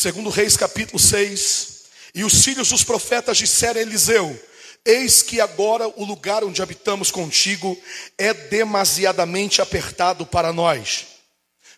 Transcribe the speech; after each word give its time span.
Segundo 0.00 0.30
Reis 0.30 0.56
capítulo 0.56 0.98
6. 0.98 1.82
E 2.14 2.24
os 2.24 2.42
filhos 2.42 2.70
dos 2.70 2.82
profetas 2.82 3.36
disseram 3.36 3.78
a 3.78 3.82
Eliseu: 3.82 4.34
Eis 4.82 5.20
que 5.20 5.42
agora 5.42 5.92
o 5.94 6.06
lugar 6.06 6.42
onde 6.42 6.62
habitamos 6.62 7.10
contigo 7.10 7.78
é 8.16 8.32
demasiadamente 8.32 9.60
apertado 9.60 10.24
para 10.24 10.54
nós. 10.54 11.04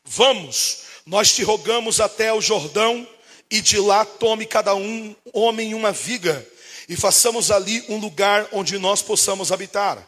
Vamos, 0.04 0.82
nós 1.04 1.35
te 1.35 1.43
rogamos 1.43 2.00
até 2.00 2.32
o 2.32 2.40
Jordão, 2.40 3.04
e 3.51 3.61
de 3.61 3.79
lá 3.79 4.04
tome 4.04 4.47
cada 4.47 4.73
um 4.73 5.17
homem 5.33 5.75
uma 5.75 5.91
viga, 5.91 6.47
e 6.89 6.95
façamos 6.95 7.51
ali 7.51 7.85
um 7.89 7.97
lugar 7.97 8.47
onde 8.53 8.79
nós 8.79 9.03
possamos 9.03 9.51
habitar. 9.51 9.99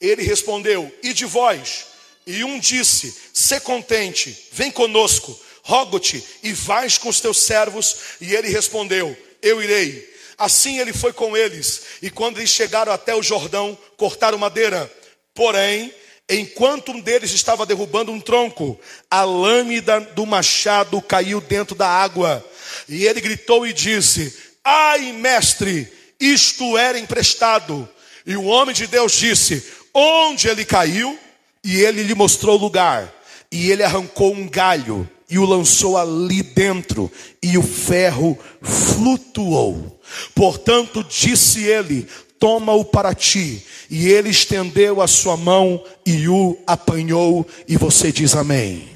Ele 0.00 0.22
respondeu: 0.22 0.96
E 1.02 1.12
de 1.12 1.24
vós? 1.24 1.86
E 2.24 2.44
um 2.44 2.56
disse: 2.56 3.12
Se 3.32 3.58
contente, 3.58 4.48
vem 4.52 4.70
conosco, 4.70 5.36
rogo-te, 5.64 6.22
e 6.42 6.52
vais 6.52 6.98
com 6.98 7.08
os 7.08 7.20
teus 7.20 7.38
servos. 7.38 7.96
E 8.20 8.34
ele 8.34 8.48
respondeu: 8.48 9.16
Eu 9.42 9.60
irei. 9.62 10.12
Assim 10.36 10.78
ele 10.78 10.92
foi 10.92 11.12
com 11.12 11.36
eles, 11.36 11.82
e 12.02 12.10
quando 12.10 12.38
eles 12.38 12.50
chegaram 12.50 12.92
até 12.92 13.14
o 13.14 13.22
Jordão, 13.22 13.78
cortaram 13.96 14.36
madeira. 14.36 14.92
Porém, 15.32 15.94
enquanto 16.28 16.90
um 16.90 17.00
deles 17.00 17.30
estava 17.30 17.64
derrubando 17.64 18.10
um 18.10 18.20
tronco, 18.20 18.78
a 19.08 19.22
lâmina 19.22 20.00
do 20.00 20.26
machado 20.26 21.00
caiu 21.00 21.40
dentro 21.40 21.76
da 21.76 21.88
água. 21.88 22.44
E 22.88 23.06
ele 23.06 23.20
gritou 23.20 23.66
e 23.66 23.72
disse: 23.72 24.36
Ai, 24.62 25.12
mestre, 25.12 25.90
isto 26.18 26.76
era 26.76 26.98
emprestado. 26.98 27.88
E 28.26 28.36
o 28.36 28.44
homem 28.44 28.74
de 28.74 28.88
Deus 28.88 29.12
disse: 29.12 29.64
Onde 29.92 30.48
ele 30.48 30.64
caiu? 30.64 31.18
E 31.62 31.80
ele 31.80 32.02
lhe 32.02 32.14
mostrou 32.14 32.58
o 32.58 32.60
lugar. 32.60 33.12
E 33.50 33.70
ele 33.70 33.84
arrancou 33.84 34.34
um 34.34 34.48
galho 34.48 35.08
e 35.34 35.38
o 35.38 35.44
lançou 35.44 35.98
ali 35.98 36.44
dentro, 36.44 37.10
e 37.42 37.58
o 37.58 37.62
ferro 37.62 38.38
flutuou. 38.62 40.00
Portanto, 40.32 41.02
disse 41.02 41.64
ele: 41.64 42.06
Toma-o 42.38 42.84
para 42.84 43.12
ti. 43.12 43.60
E 43.90 44.06
ele 44.06 44.28
estendeu 44.28 45.02
a 45.02 45.08
sua 45.08 45.36
mão 45.36 45.82
e 46.06 46.28
o 46.28 46.56
apanhou. 46.64 47.44
E 47.66 47.76
você 47.76 48.12
diz 48.12 48.36
amém. 48.36 48.88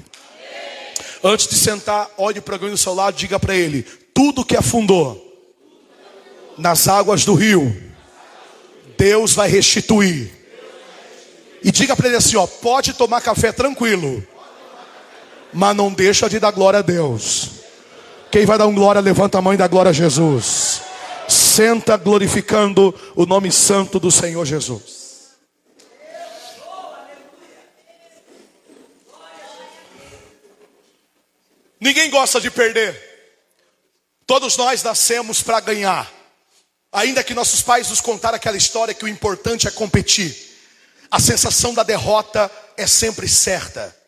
Antes 1.21 1.45
de 1.45 1.55
sentar, 1.55 2.09
olhe 2.17 2.39
para 2.39 2.55
alguém 2.55 2.69
do 2.69 2.77
seu 2.77 2.93
lado, 2.93 3.17
diga 3.17 3.37
para 3.37 3.53
ele: 3.53 3.85
tudo 4.13 4.45
que 4.45 4.55
afundou 4.55 5.21
nas 6.57 6.87
águas 6.87 7.25
do 7.25 7.33
rio, 7.33 7.75
Deus 8.97 9.33
vai 9.33 9.49
restituir. 9.49 10.31
E 11.61 11.69
diga 11.69 11.97
para 11.97 12.07
ele 12.07 12.15
assim: 12.15 12.37
ó, 12.37 12.47
pode 12.47 12.93
tomar 12.93 13.19
café 13.19 13.51
tranquilo, 13.51 14.25
mas 15.53 15.75
não 15.75 15.91
deixa 15.91 16.29
de 16.29 16.39
dar 16.39 16.51
glória 16.51 16.79
a 16.79 16.83
Deus. 16.83 17.49
Quem 18.31 18.45
vai 18.45 18.57
dar 18.57 18.67
um 18.67 18.75
glória, 18.75 19.01
levanta 19.01 19.37
a 19.37 19.41
mão 19.41 19.53
e 19.53 19.57
dá 19.57 19.67
glória 19.67 19.89
a 19.89 19.93
Jesus. 19.93 20.81
Senta 21.27 21.97
glorificando 21.97 22.93
o 23.15 23.25
nome 23.25 23.51
santo 23.51 23.99
do 23.99 24.11
Senhor 24.11 24.45
Jesus. 24.45 24.99
Ninguém 31.79 32.09
gosta 32.09 32.41
de 32.41 32.51
perder. 32.51 33.07
Todos 34.27 34.57
nós 34.57 34.83
nascemos 34.83 35.41
para 35.41 35.59
ganhar. 35.59 36.11
Ainda 36.91 37.23
que 37.23 37.33
nossos 37.33 37.61
pais 37.61 37.89
nos 37.89 38.01
contaram 38.01 38.35
aquela 38.35 38.57
história 38.57 38.93
que 38.93 39.05
o 39.05 39.07
importante 39.07 39.67
é 39.67 39.71
competir. 39.71 40.35
A 41.09 41.19
sensação 41.19 41.73
da 41.73 41.83
derrota 41.83 42.51
é 42.75 42.85
sempre 42.85 43.27
certa. 43.27 43.98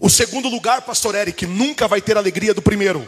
O 0.00 0.08
segundo 0.08 0.48
lugar, 0.48 0.80
pastor 0.80 1.14
Eric, 1.14 1.46
nunca 1.46 1.86
vai 1.86 2.00
ter 2.00 2.16
a 2.16 2.20
alegria 2.20 2.54
do 2.54 2.62
primeiro. 2.62 3.06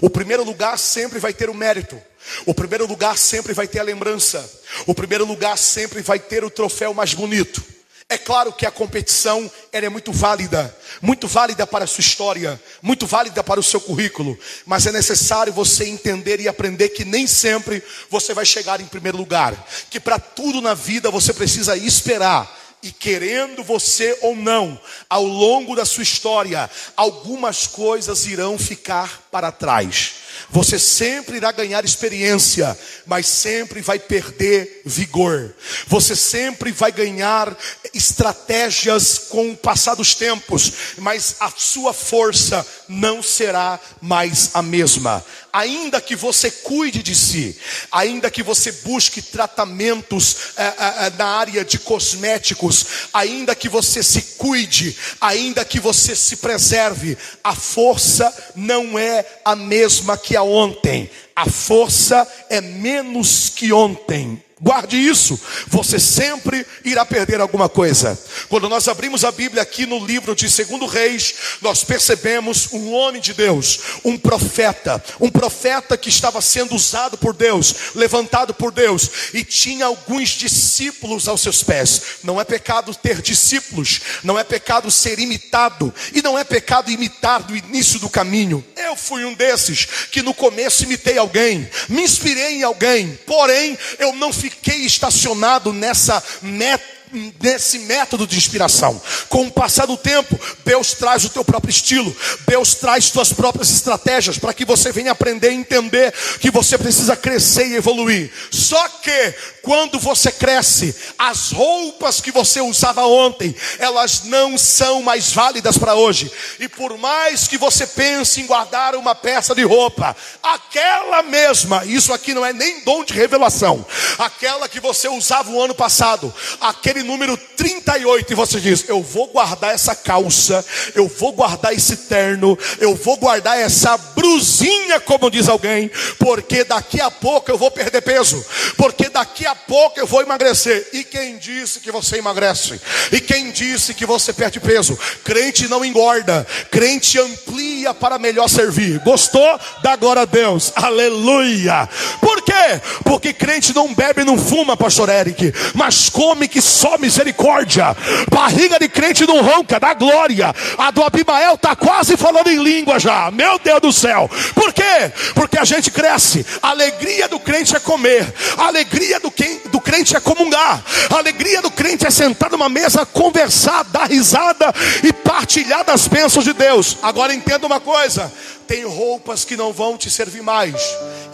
O 0.00 0.08
primeiro 0.08 0.42
lugar 0.42 0.78
sempre 0.78 1.18
vai 1.18 1.34
ter 1.34 1.50
o 1.50 1.54
mérito. 1.54 2.00
O 2.46 2.54
primeiro 2.54 2.86
lugar 2.86 3.18
sempre 3.18 3.52
vai 3.52 3.68
ter 3.68 3.80
a 3.80 3.84
lembrança. 3.84 4.50
O 4.86 4.94
primeiro 4.94 5.26
lugar 5.26 5.58
sempre 5.58 6.00
vai 6.00 6.18
ter 6.18 6.42
o 6.42 6.48
troféu 6.48 6.94
mais 6.94 7.12
bonito. 7.12 7.62
É 8.08 8.16
claro 8.16 8.52
que 8.52 8.64
a 8.64 8.70
competição 8.70 9.50
é 9.70 9.88
muito 9.88 10.10
válida, 10.10 10.74
muito 11.00 11.26
válida 11.26 11.66
para 11.66 11.84
a 11.84 11.86
sua 11.86 12.00
história, 12.02 12.60
muito 12.80 13.06
válida 13.06 13.42
para 13.42 13.60
o 13.60 13.62
seu 13.62 13.80
currículo, 13.80 14.38
mas 14.66 14.86
é 14.86 14.92
necessário 14.92 15.52
você 15.52 15.84
entender 15.84 16.38
e 16.40 16.48
aprender 16.48 16.90
que 16.90 17.06
nem 17.06 17.26
sempre 17.26 17.82
você 18.10 18.34
vai 18.34 18.44
chegar 18.44 18.82
em 18.82 18.86
primeiro 18.86 19.16
lugar, 19.16 19.54
que 19.88 19.98
para 19.98 20.18
tudo 20.18 20.60
na 20.60 20.74
vida 20.74 21.10
você 21.10 21.32
precisa 21.32 21.74
esperar. 21.74 22.61
E 22.82 22.90
querendo 22.90 23.62
você 23.62 24.18
ou 24.22 24.34
não, 24.34 24.80
ao 25.08 25.24
longo 25.24 25.76
da 25.76 25.84
sua 25.84 26.02
história, 26.02 26.68
algumas 26.96 27.66
coisas 27.66 28.26
irão 28.26 28.58
ficar 28.58 29.28
para 29.30 29.52
trás. 29.52 30.14
Você 30.50 30.78
sempre 30.78 31.36
irá 31.36 31.52
ganhar 31.52 31.84
experiência, 31.84 32.76
mas 33.06 33.26
sempre 33.26 33.80
vai 33.80 33.98
perder 33.98 34.82
vigor. 34.84 35.54
Você 35.86 36.16
sempre 36.16 36.72
vai 36.72 36.90
ganhar 36.90 37.56
estratégias 37.94 39.18
com 39.28 39.52
o 39.52 39.56
passar 39.56 39.94
dos 39.94 40.14
tempos, 40.14 40.72
mas 40.98 41.36
a 41.40 41.50
sua 41.56 41.92
força 41.92 42.66
não 42.92 43.22
será 43.22 43.80
mais 44.00 44.50
a 44.54 44.62
mesma 44.62 45.24
ainda 45.52 46.00
que 46.00 46.16
você 46.16 46.50
cuide 46.50 47.02
de 47.02 47.14
si, 47.14 47.56
ainda 47.90 48.30
que 48.30 48.42
você 48.42 48.72
busque 48.72 49.20
tratamentos 49.20 50.36
é, 50.56 50.62
é, 51.06 51.12
na 51.18 51.26
área 51.26 51.64
de 51.64 51.78
cosméticos, 51.78 52.86
ainda 53.12 53.54
que 53.54 53.68
você 53.68 54.02
se 54.02 54.22
cuide, 54.38 54.96
ainda 55.20 55.64
que 55.64 55.78
você 55.78 56.16
se 56.16 56.36
preserve, 56.36 57.18
a 57.44 57.54
força 57.54 58.34
não 58.56 58.98
é 58.98 59.26
a 59.44 59.54
mesma 59.54 60.16
que 60.16 60.34
a 60.34 60.42
ontem, 60.42 61.10
a 61.36 61.48
força 61.48 62.26
é 62.48 62.60
menos 62.60 63.50
que 63.50 63.72
ontem. 63.72 64.42
Guarde 64.62 64.96
isso, 64.96 65.36
você 65.66 65.98
sempre 65.98 66.64
irá 66.84 67.04
perder 67.04 67.40
alguma 67.40 67.68
coisa. 67.68 68.16
Quando 68.48 68.68
nós 68.68 68.86
abrimos 68.86 69.24
a 69.24 69.32
Bíblia 69.32 69.60
aqui 69.60 69.86
no 69.86 70.06
livro 70.06 70.36
de 70.36 70.48
Segundo 70.48 70.86
Reis, 70.86 71.34
nós 71.60 71.82
percebemos 71.82 72.68
um 72.72 72.92
homem 72.92 73.20
de 73.20 73.34
Deus, 73.34 73.80
um 74.04 74.16
profeta, 74.16 75.02
um 75.18 75.28
profeta 75.28 75.96
que 75.96 76.08
estava 76.08 76.40
sendo 76.40 76.76
usado 76.76 77.18
por 77.18 77.34
Deus, 77.34 77.74
levantado 77.96 78.54
por 78.54 78.70
Deus, 78.70 79.10
e 79.34 79.42
tinha 79.42 79.86
alguns 79.86 80.28
discípulos 80.28 81.26
aos 81.26 81.40
seus 81.40 81.64
pés. 81.64 82.00
Não 82.22 82.40
é 82.40 82.44
pecado 82.44 82.94
ter 82.94 83.20
discípulos, 83.20 84.00
não 84.22 84.38
é 84.38 84.44
pecado 84.44 84.92
ser 84.92 85.18
imitado, 85.18 85.92
e 86.14 86.22
não 86.22 86.38
é 86.38 86.44
pecado 86.44 86.88
imitar 86.88 87.42
do 87.42 87.56
início 87.56 87.98
do 87.98 88.08
caminho. 88.08 88.64
Eu 88.76 88.94
fui 88.94 89.24
um 89.24 89.34
desses 89.34 89.88
que 90.12 90.22
no 90.22 90.32
começo 90.32 90.84
imitei 90.84 91.18
alguém, 91.18 91.68
me 91.88 92.02
inspirei 92.02 92.58
em 92.58 92.62
alguém, 92.62 93.18
porém 93.26 93.76
eu 93.98 94.12
não 94.12 94.32
fiquei 94.32 94.51
fiquei 94.60 94.84
estacionado 94.84 95.72
nessa 95.72 96.22
meta 96.42 97.01
nesse 97.40 97.78
método 97.80 98.26
de 98.26 98.36
inspiração. 98.36 99.00
Com 99.28 99.46
o 99.46 99.50
passar 99.50 99.86
do 99.86 99.96
tempo, 99.96 100.38
Deus 100.64 100.92
traz 100.92 101.24
o 101.24 101.28
teu 101.28 101.44
próprio 101.44 101.70
estilo, 101.70 102.14
Deus 102.46 102.74
traz 102.74 103.10
tuas 103.10 103.32
próprias 103.32 103.70
estratégias 103.70 104.38
para 104.38 104.54
que 104.54 104.64
você 104.64 104.90
venha 104.92 105.12
aprender 105.12 105.50
e 105.52 105.56
entender 105.56 106.12
que 106.40 106.50
você 106.50 106.78
precisa 106.78 107.16
crescer 107.16 107.68
e 107.68 107.76
evoluir. 107.76 108.32
Só 108.50 108.88
que 108.88 109.34
quando 109.62 109.98
você 109.98 110.32
cresce, 110.32 110.94
as 111.18 111.52
roupas 111.52 112.20
que 112.20 112.32
você 112.32 112.60
usava 112.60 113.06
ontem, 113.06 113.54
elas 113.78 114.24
não 114.24 114.58
são 114.58 115.02
mais 115.02 115.32
válidas 115.32 115.78
para 115.78 115.94
hoje. 115.94 116.30
E 116.58 116.68
por 116.68 116.98
mais 116.98 117.46
que 117.46 117.56
você 117.56 117.86
pense 117.86 118.40
em 118.40 118.46
guardar 118.46 118.94
uma 118.94 119.14
peça 119.14 119.54
de 119.54 119.62
roupa, 119.62 120.16
aquela 120.42 121.22
mesma, 121.22 121.84
isso 121.84 122.12
aqui 122.12 122.34
não 122.34 122.44
é 122.44 122.52
nem 122.52 122.80
dom 122.80 123.04
de 123.04 123.14
revelação, 123.14 123.86
aquela 124.18 124.68
que 124.68 124.80
você 124.80 125.08
usava 125.08 125.50
o 125.50 125.62
ano 125.62 125.74
passado, 125.74 126.32
aquele 126.60 127.01
número 127.02 127.36
38 127.36 128.32
e 128.32 128.36
você 128.36 128.60
diz: 128.60 128.88
Eu 128.88 129.02
vou 129.02 129.28
guardar 129.28 129.74
essa 129.74 129.94
calça, 129.94 130.64
eu 130.94 131.08
vou 131.08 131.32
guardar 131.32 131.72
esse 131.72 131.96
terno, 131.96 132.58
eu 132.80 132.94
vou 132.94 133.16
guardar 133.16 133.58
essa 133.58 133.96
brusinha, 133.96 135.00
como 135.00 135.30
diz 135.30 135.48
alguém, 135.48 135.90
porque 136.18 136.64
daqui 136.64 137.00
a 137.00 137.10
pouco 137.10 137.50
eu 137.50 137.58
vou 137.58 137.70
perder 137.70 138.02
peso, 138.02 138.44
porque 138.76 139.08
daqui 139.08 139.46
a 139.46 139.54
pouco 139.54 139.98
eu 139.98 140.06
vou 140.06 140.22
emagrecer. 140.22 140.88
E 140.92 141.04
quem 141.04 141.38
disse 141.38 141.80
que 141.80 141.90
você 141.90 142.16
emagrece? 142.16 142.80
E 143.10 143.20
quem 143.20 143.50
disse 143.50 143.94
que 143.94 144.06
você 144.06 144.32
perde 144.32 144.60
peso? 144.60 144.98
Crente 145.24 145.68
não 145.68 145.84
engorda, 145.84 146.46
crente 146.70 147.18
amplia 147.18 147.94
para 147.94 148.18
melhor 148.18 148.48
servir. 148.48 148.98
Gostou? 149.00 149.58
Dá 149.82 149.96
glória 149.96 150.22
a 150.22 150.26
Deus, 150.26 150.72
aleluia. 150.74 151.88
Por 152.20 152.42
quê? 152.42 152.80
Porque 153.04 153.32
crente 153.32 153.74
não 153.74 153.94
bebe, 153.94 154.24
não 154.24 154.38
fuma, 154.38 154.76
pastor 154.76 155.08
Eric, 155.08 155.52
mas 155.74 156.08
come 156.08 156.48
que 156.48 156.60
só 156.60 156.91
misericórdia. 156.98 157.96
Barriga 158.30 158.78
de 158.78 158.88
crente 158.88 159.26
não 159.26 159.40
ronca, 159.42 159.80
dá 159.80 159.94
glória. 159.94 160.54
A 160.76 160.90
do 160.90 161.02
Abimael 161.02 161.54
está 161.54 161.74
quase 161.74 162.16
falando 162.16 162.48
em 162.48 162.62
língua 162.62 162.98
já. 162.98 163.30
Meu 163.30 163.58
Deus 163.58 163.80
do 163.80 163.92
céu. 163.92 164.30
Por 164.54 164.72
quê? 164.72 165.12
Porque 165.34 165.58
a 165.58 165.64
gente 165.64 165.90
cresce. 165.90 166.44
A 166.62 166.70
alegria 166.70 167.28
do 167.28 167.38
crente 167.38 167.74
é 167.74 167.80
comer. 167.80 168.32
A 168.58 168.66
alegria 168.66 169.18
do, 169.20 169.30
quem, 169.30 169.60
do 169.70 169.80
crente 169.80 170.02
crente 170.02 170.16
é 170.16 170.20
comungar. 170.20 170.82
A 171.10 171.16
alegria 171.16 171.60
do 171.60 171.70
crente 171.70 172.06
é 172.06 172.10
sentar 172.10 172.50
numa 172.50 172.68
mesa, 172.68 173.04
conversar, 173.04 173.84
dar 173.84 174.08
risada 174.08 174.72
e 175.02 175.12
partilhar 175.12 175.84
das 175.84 176.08
bênçãos 176.08 176.44
de 176.44 176.52
Deus. 176.52 176.96
Agora 177.02 177.34
entenda 177.34 177.66
uma 177.66 177.78
coisa: 177.78 178.32
tem 178.66 178.84
roupas 178.84 179.44
que 179.44 179.56
não 179.56 179.72
vão 179.72 179.98
te 179.98 180.10
servir 180.10 180.42
mais. 180.42 180.82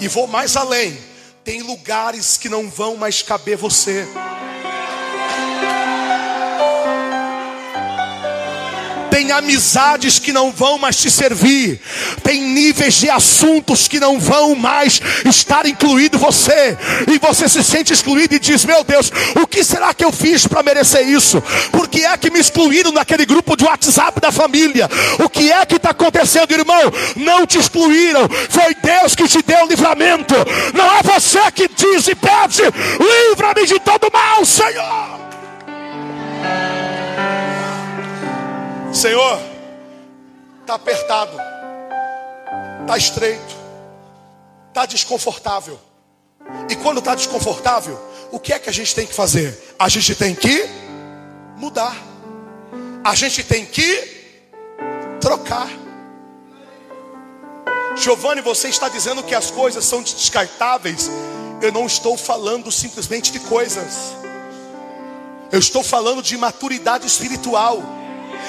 E 0.01 0.09
vou 0.09 0.27
mais 0.27 0.57
além. 0.57 0.99
Tem 1.45 1.63
lugares 1.63 2.37
que 2.37 2.49
não 2.49 2.69
vão 2.69 2.97
mais 2.97 3.23
caber 3.23 3.57
você. 3.57 4.07
Tem 9.19 9.33
amizades 9.33 10.21
que 10.21 10.33
não 10.33 10.53
vão 10.53 10.79
mais 10.79 10.95
te 10.95 11.11
servir. 11.11 11.81
Tem 12.23 12.41
níveis 12.41 12.95
de 12.95 13.11
assuntos 13.11 13.89
que 13.89 13.99
não 13.99 14.21
vão 14.21 14.55
mais 14.55 15.01
estar 15.25 15.67
incluído 15.67 16.17
você. 16.17 16.79
E 17.13 17.19
você 17.19 17.49
se 17.49 17.65
sente 17.65 17.93
excluído 17.93 18.37
e 18.37 18.39
diz: 18.39 18.65
Meu 18.65 18.85
Deus, 18.85 19.11
o 19.35 19.45
que 19.45 19.65
será 19.65 19.93
que 19.93 20.05
eu 20.05 20.13
fiz 20.13 20.47
para 20.47 20.63
merecer 20.63 21.05
isso? 21.05 21.43
Por 21.73 21.89
que 21.89 22.05
é 22.05 22.17
que 22.17 22.31
me 22.31 22.39
excluíram 22.39 22.93
naquele 22.93 23.27
grupo 23.27 23.57
de 23.57 23.65
WhatsApp 23.65 24.21
da 24.21 24.31
família? 24.31 24.89
O 25.19 25.29
que 25.29 25.51
é 25.51 25.67
que 25.67 25.75
está 25.75 25.91
acontecendo, 25.91 26.53
irmão? 26.53 26.85
Não 27.17 27.45
te 27.45 27.59
excluíram. 27.59 28.29
Foi 28.49 28.73
Deus 28.77 29.17
que 29.17 29.27
te 29.27 29.43
deu 29.43 29.65
o 29.65 29.69
livramento. 29.69 30.37
Não 30.73 30.87
é 30.97 31.03
você 31.03 31.41
que 31.51 31.67
diz 31.67 32.07
e 32.07 32.15
pede: 32.15 32.63
Livra-me 33.01 33.67
de 33.67 33.81
todo 33.81 34.09
mal, 34.13 34.45
Senhor. 34.45 35.19
Senhor, 38.93 39.39
está 40.63 40.75
apertado, 40.75 41.37
está 42.81 42.97
estreito, 42.97 43.57
está 44.69 44.87
desconfortável. 44.87 45.79
E 46.69 46.77
quando 46.77 46.99
está 46.99 47.15
desconfortável, 47.15 47.99
o 48.33 48.41
que 48.41 48.53
é 48.53 48.59
que 48.59 48.69
a 48.69 48.73
gente 48.73 48.95
tem 48.95 49.07
que 49.07 49.15
fazer? 49.15 49.75
A 49.79 49.89
gente 49.89 50.15
tem 50.15 50.35
que 50.35 50.67
mudar, 51.57 51.97
a 53.05 53.15
gente 53.15 53.45
tem 53.45 53.67
que 53.67 54.19
trocar. 55.21 55.69
Giovanni, 57.97 58.41
você 58.41 58.69
está 58.69 58.89
dizendo 58.89 59.23
que 59.23 59.35
as 59.35 59.51
coisas 59.51 59.85
são 59.85 60.03
descartáveis. 60.03 61.11
Eu 61.61 61.73
não 61.73 61.87
estou 61.87 62.17
falando 62.17 62.71
simplesmente 62.71 63.33
de 63.33 63.41
coisas, 63.41 64.15
eu 65.51 65.59
estou 65.59 65.83
falando 65.83 66.23
de 66.23 66.37
maturidade 66.37 67.07
espiritual. 67.07 67.83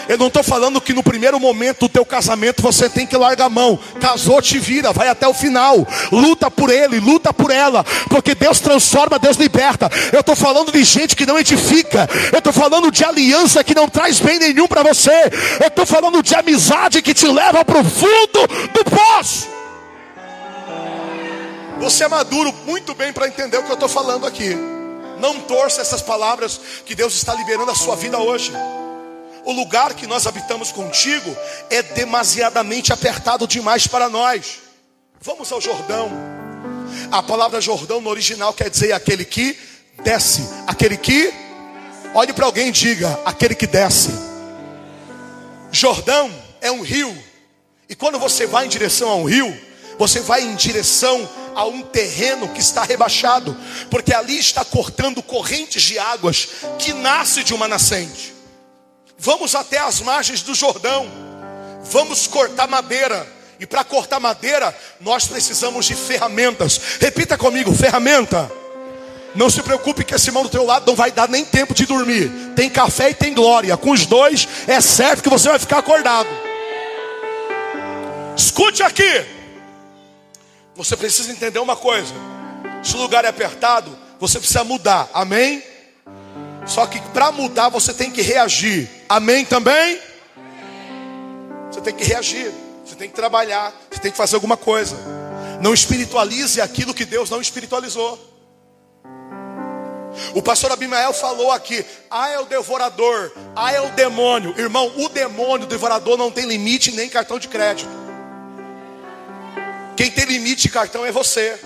Eu 0.10 0.18
não 0.18 0.26
estou 0.26 0.42
falando 0.42 0.82
que 0.82 0.92
no 0.92 1.04
primeiro 1.04 1.40
momento 1.40 1.82
do 1.82 1.90
teu 1.90 2.04
casamento 2.04 2.64
você 2.64 2.90
tem 2.90 3.06
que 3.06 3.16
largar 3.16 3.46
a 3.46 3.50
mão. 3.50 3.78
Casou, 4.02 4.42
te 4.42 4.58
vira, 4.58 4.92
vai 4.92 5.08
até 5.08 5.28
o 5.28 5.36
final. 5.36 5.88
Luta 6.12 6.50
por 6.50 6.72
ele, 6.72 7.00
luta 7.00 7.32
por 7.32 7.52
ela. 7.52 7.86
Porque 8.10 8.34
Deus 8.34 8.60
transforma, 8.60 9.20
Deus 9.20 9.38
liberta. 9.38 9.88
Eu 10.12 10.22
estou 10.22 10.36
falando 10.36 10.72
de 10.72 10.84
gente 10.84 11.16
que 11.16 11.28
não 11.28 11.38
edifica. 11.38 12.10
Eu 12.34 12.40
estou 12.40 12.52
falando 12.52 12.90
de 12.90 13.04
aliança 13.04 13.64
que 13.64 13.76
não 13.76 13.88
traz 13.88 14.20
bem 14.20 14.40
nenhum 14.40 14.68
para 14.68 14.82
você. 14.82 15.32
Eu 15.62 15.68
estou 15.68 15.86
falando 15.86 16.24
de 16.24 16.34
amizade 16.34 17.04
que 17.04 17.14
te 17.14 17.28
leva 17.28 17.64
para 17.64 17.80
o 17.80 17.86
fundo 17.86 18.48
do 18.74 18.84
poço. 18.86 19.48
Você 21.82 22.06
é 22.06 22.08
maduro 22.08 22.52
muito 22.66 22.96
bem 22.96 23.14
para 23.14 23.28
entender 23.28 23.58
o 23.58 23.64
que 23.64 23.70
eu 23.70 23.76
estou 23.76 23.88
falando 23.88 24.26
aqui. 24.26 24.58
Não 25.20 25.40
torça 25.42 25.82
essas 25.82 26.02
palavras 26.02 26.60
que 26.84 26.96
Deus 26.96 27.14
está 27.14 27.36
liberando 27.36 27.70
a 27.70 27.76
sua 27.76 27.96
vida 27.96 28.18
hoje. 28.18 28.52
O 29.46 29.52
lugar 29.52 29.94
que 29.94 30.06
nós 30.06 30.28
habitamos 30.28 30.72
contigo 30.72 31.36
é 31.70 31.82
demasiadamente 31.82 32.92
apertado 32.94 33.48
demais 33.48 33.88
para 33.88 34.10
nós. 34.10 34.60
Vamos 35.22 35.52
ao 35.52 35.62
Jordão. 35.62 36.10
A 37.12 37.24
palavra 37.24 37.62
Jordão 37.62 38.02
no 38.02 38.10
original 38.10 38.54
quer 38.54 38.70
dizer 38.70 38.94
aquele 38.94 39.26
que 39.26 39.58
desce, 40.04 40.48
aquele 40.68 40.98
que 40.98 41.34
olhe 42.14 42.34
para 42.34 42.46
alguém 42.46 42.70
e 42.70 42.72
diga, 42.72 43.20
aquele 43.26 43.56
que 43.56 43.68
desce. 43.68 44.12
Jordão 45.72 46.32
é 46.62 46.72
um 46.72 46.82
rio. 46.82 47.16
E 47.88 47.96
quando 47.96 48.20
você 48.20 48.46
vai 48.46 48.66
em 48.66 48.70
direção 48.70 49.10
a 49.10 49.16
um 49.16 49.24
rio, 49.24 49.56
você 49.98 50.20
vai 50.22 50.44
em 50.44 50.56
direção 50.56 51.28
a 51.56 51.66
um 51.66 51.82
terreno 51.82 52.48
que 52.50 52.62
está 52.62 52.84
rebaixado, 52.84 53.56
porque 53.90 54.14
ali 54.14 54.38
está 54.38 54.64
cortando 54.64 55.22
correntes 55.22 55.82
de 55.82 56.00
águas 56.00 56.50
que 56.78 56.94
nasce 56.94 57.44
de 57.44 57.54
uma 57.54 57.68
nascente. 57.68 58.39
Vamos 59.20 59.54
até 59.54 59.78
as 59.78 60.00
margens 60.00 60.42
do 60.42 60.56
Jordão. 60.56 61.08
Vamos 61.84 62.26
cortar 62.26 62.68
madeira. 62.68 63.28
E 63.60 63.66
para 63.66 63.84
cortar 63.84 64.20
madeira, 64.20 64.74
nós 65.02 65.28
precisamos 65.28 65.86
de 65.86 65.94
ferramentas. 65.94 66.80
Repita 67.00 67.38
comigo: 67.38 67.74
ferramenta. 67.76 68.50
Não 69.36 69.50
se 69.50 69.62
preocupe 69.62 70.04
que 70.04 70.16
esse 70.16 70.30
irmão 70.30 70.44
do 70.44 70.50
teu 70.50 70.66
lado 70.66 70.88
não 70.88 70.96
vai 70.96 71.12
dar 71.12 71.30
nem 71.30 71.46
tempo 71.46 71.74
de 71.74 71.86
dormir. 71.86 72.32
Tem 72.56 72.70
café 72.70 73.10
e 73.10 73.14
tem 73.14 73.34
glória. 73.34 73.76
Com 73.78 73.92
os 73.92 74.06
dois 74.06 74.48
é 74.68 74.82
certo 74.82 75.22
que 75.22 75.30
você 75.30 75.50
vai 75.50 75.60
ficar 75.60 75.80
acordado. 75.80 76.30
Escute 78.36 78.82
aqui. 78.82 79.26
Você 80.76 80.96
precisa 80.96 81.32
entender 81.32 81.60
uma 81.60 81.76
coisa. 81.76 82.14
Se 82.82 82.96
o 82.96 83.00
lugar 83.00 83.26
é 83.26 83.28
apertado, 83.28 83.96
você 84.20 84.40
precisa 84.40 84.64
mudar. 84.64 85.10
Amém? 85.14 85.62
Só 86.66 86.86
que 86.88 87.00
para 87.10 87.32
mudar 87.32 87.70
você 87.70 87.94
tem 87.94 88.10
que 88.10 88.22
reagir. 88.22 88.99
Amém 89.10 89.44
também? 89.44 90.00
Você 91.72 91.82
tem 91.82 91.96
que 91.96 92.04
reagir, 92.04 92.54
você 92.86 92.96
tem 92.96 93.10
que 93.10 93.16
trabalhar, 93.16 93.74
você 93.90 94.00
tem 94.00 94.12
que 94.12 94.18
fazer 94.18 94.36
alguma 94.36 94.56
coisa. 94.56 94.96
Não 95.60 95.74
espiritualize 95.74 96.62
aquilo 96.62 96.94
que 96.94 97.06
Deus 97.06 97.28
não 97.28 97.42
espiritualizou. 97.42 98.20
O 100.36 100.44
pastor 100.44 100.72
Abimael 100.72 101.12
falou 101.12 101.52
aqui: 101.52 101.84
ah, 102.10 102.30
é 102.30 102.40
o 102.40 102.46
devorador, 102.46 103.32
ah, 103.56 103.72
é 103.74 103.82
o 103.82 103.90
demônio. 103.90 104.54
Irmão, 104.60 104.92
o 104.98 105.10
demônio, 105.10 105.66
o 105.66 105.70
devorador 105.70 106.16
não 106.16 106.30
tem 106.30 106.46
limite 106.46 106.92
nem 106.92 107.10
cartão 107.10 107.40
de 107.40 107.48
crédito. 107.48 107.90
Quem 109.98 110.12
tem 110.12 110.26
limite 110.26 110.64
de 110.64 110.70
cartão 110.70 111.04
é 111.04 111.12
você. 111.12 111.60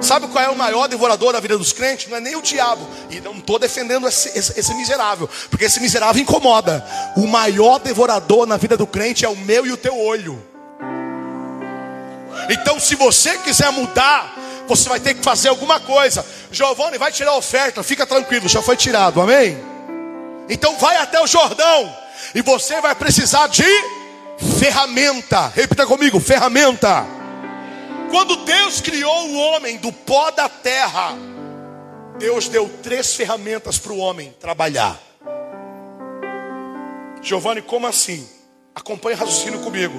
Sabe 0.00 0.28
qual 0.28 0.44
é 0.44 0.48
o 0.48 0.56
maior 0.56 0.86
devorador 0.86 1.32
da 1.32 1.40
vida 1.40 1.58
dos 1.58 1.72
crentes? 1.72 2.08
Não 2.08 2.16
é 2.16 2.20
nem 2.20 2.36
o 2.36 2.42
diabo. 2.42 2.88
E 3.10 3.20
não 3.20 3.32
estou 3.32 3.58
defendendo 3.58 4.06
esse, 4.06 4.36
esse, 4.38 4.58
esse, 4.58 4.74
miserável, 4.74 5.28
porque 5.50 5.64
esse 5.64 5.80
miserável 5.80 6.22
incomoda. 6.22 6.84
O 7.16 7.26
maior 7.26 7.78
devorador 7.78 8.46
na 8.46 8.56
vida 8.56 8.76
do 8.76 8.86
crente 8.86 9.24
é 9.24 9.28
o 9.28 9.36
meu 9.36 9.66
e 9.66 9.72
o 9.72 9.76
teu 9.76 9.98
olho. 9.98 10.40
Então, 12.48 12.78
se 12.78 12.94
você 12.94 13.36
quiser 13.38 13.70
mudar, 13.72 14.34
você 14.68 14.88
vai 14.88 15.00
ter 15.00 15.14
que 15.14 15.22
fazer 15.22 15.48
alguma 15.48 15.80
coisa. 15.80 16.24
Giovanni, 16.52 16.96
vai 16.96 17.10
tirar 17.10 17.32
a 17.32 17.36
oferta, 17.36 17.82
fica 17.82 18.06
tranquilo, 18.06 18.48
já 18.48 18.62
foi 18.62 18.76
tirado, 18.76 19.20
amém? 19.20 19.58
Então, 20.48 20.78
vai 20.78 20.96
até 20.96 21.20
o 21.20 21.26
Jordão, 21.26 21.94
e 22.34 22.40
você 22.40 22.80
vai 22.80 22.94
precisar 22.94 23.48
de 23.48 23.66
ferramenta. 24.58 25.52
Repita 25.54 25.86
comigo: 25.86 26.20
ferramenta. 26.20 27.17
Quando 28.10 28.36
Deus 28.36 28.80
criou 28.80 29.28
o 29.28 29.36
homem 29.36 29.76
do 29.78 29.92
pó 29.92 30.30
da 30.30 30.48
terra, 30.48 31.14
Deus 32.18 32.48
deu 32.48 32.68
três 32.82 33.14
ferramentas 33.14 33.78
para 33.78 33.92
o 33.92 33.98
homem 33.98 34.34
trabalhar. 34.40 34.98
Giovanni, 37.22 37.62
como 37.62 37.86
assim? 37.86 38.26
Acompanhe 38.74 39.16
o 39.16 39.18
raciocínio 39.18 39.60
comigo. 39.60 39.98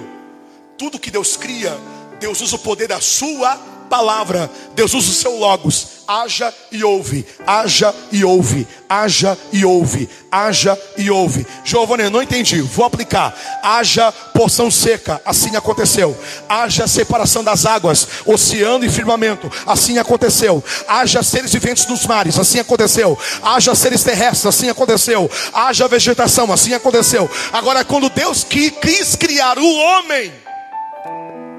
Tudo 0.78 1.00
que 1.00 1.12
Deus 1.12 1.38
cria, 1.38 1.78
Deus 2.20 2.42
usa 2.42 2.56
o 2.56 2.60
poder 2.60 2.88
da 2.88 3.00
sua 3.00 3.56
palavra. 3.89 4.50
Deus 4.74 4.94
usa 4.94 5.12
o 5.12 5.13
seu 5.13 5.38
logos 5.38 5.99
haja 6.10 6.51
e 6.72 6.84
ouve, 6.84 7.24
haja 7.46 7.94
e 8.12 8.25
ouve, 8.25 8.68
haja 8.89 9.38
e 9.54 9.63
ouve, 9.63 10.10
haja 10.32 10.78
e 10.98 11.12
ouve. 11.12 11.46
Giovanni, 11.63 12.10
não 12.10 12.24
entendi, 12.24 12.62
vou 12.62 12.84
aplicar. 12.84 13.38
Haja 13.62 14.12
porção 14.12 14.72
seca, 14.72 15.22
assim 15.24 15.56
aconteceu. 15.56 16.18
Haja 16.50 16.88
separação 16.88 17.44
das 17.44 17.63
águas, 17.63 18.08
oceano 18.25 18.84
e 18.84 18.89
firmamento, 18.89 19.51
assim 19.68 20.00
aconteceu. 20.00 20.63
Haja 20.88 21.22
seres 21.22 21.54
viventes 21.54 21.86
nos 21.86 22.08
mares, 22.08 22.39
assim 22.39 22.60
aconteceu. 22.60 23.16
Haja 23.44 23.75
seres 23.75 24.04
terrestres, 24.04 24.48
assim 24.48 24.68
aconteceu. 24.68 25.30
Haja 25.54 25.88
vegetação, 25.88 26.51
assim 26.51 26.74
aconteceu. 26.74 27.30
Agora, 27.54 27.86
quando 27.86 28.10
Deus 28.10 28.44
quis 28.44 29.16
criar 29.16 29.60
o 29.60 29.75
homem, 29.75 30.34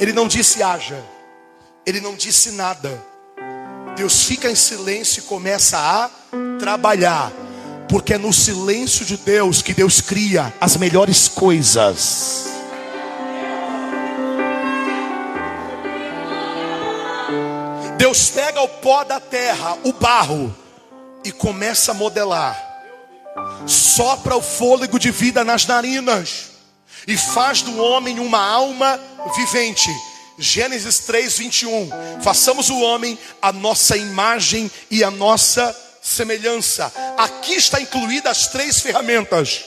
Ele 0.01 0.13
não 0.13 0.27
disse 0.27 0.61
haja, 0.61 0.99
Ele 1.87 2.01
não 2.01 2.17
disse 2.17 2.51
nada. 2.51 3.10
Deus 3.97 4.25
fica 4.25 4.51
em 4.51 4.55
silêncio 4.55 5.21
e 5.21 5.27
começa 5.27 5.79
a 5.79 6.11
trabalhar, 6.59 7.33
porque 7.89 8.15
é 8.15 8.19
no 8.19 8.33
silêncio 8.33 9.05
de 9.05 9.17
Deus 9.17 9.63
que 9.63 9.75
Deus 9.75 10.01
cria 10.01 10.53
as 10.61 10.77
melhores 10.77 11.29
coisas. 11.29 12.47
Deus 17.99 18.31
pega 18.31 18.63
o 18.63 18.69
pó 18.69 19.05
da 19.05 19.21
terra, 19.21 19.77
o 19.85 19.93
barro, 19.93 20.55
e 21.25 21.31
começa 21.31 21.91
a 21.91 21.95
modelar. 21.95 22.59
Sopra 23.67 24.37
o 24.37 24.43
fôlego 24.43 24.99
de 24.99 25.11
vida 25.11 25.45
nas 25.45 25.67
narinas 25.67 26.51
e 27.07 27.17
faz 27.17 27.63
do 27.63 27.77
homem 27.79 28.19
uma 28.19 28.41
alma 28.41 28.99
vivente 29.37 29.91
Gênesis 30.41 31.01
3, 31.01 31.39
21. 31.39 31.91
Façamos 32.23 32.71
o 32.71 32.81
homem 32.81 33.19
a 33.43 33.53
nossa 33.53 33.97
imagem 33.97 34.71
e 34.91 35.05
a 35.05 35.11
nossa 35.11 35.77
semelhança. 36.03 36.91
Aqui 37.19 37.55
está 37.55 37.79
incluídas 37.79 38.39
as 38.39 38.47
três 38.47 38.81
ferramentas. 38.81 39.67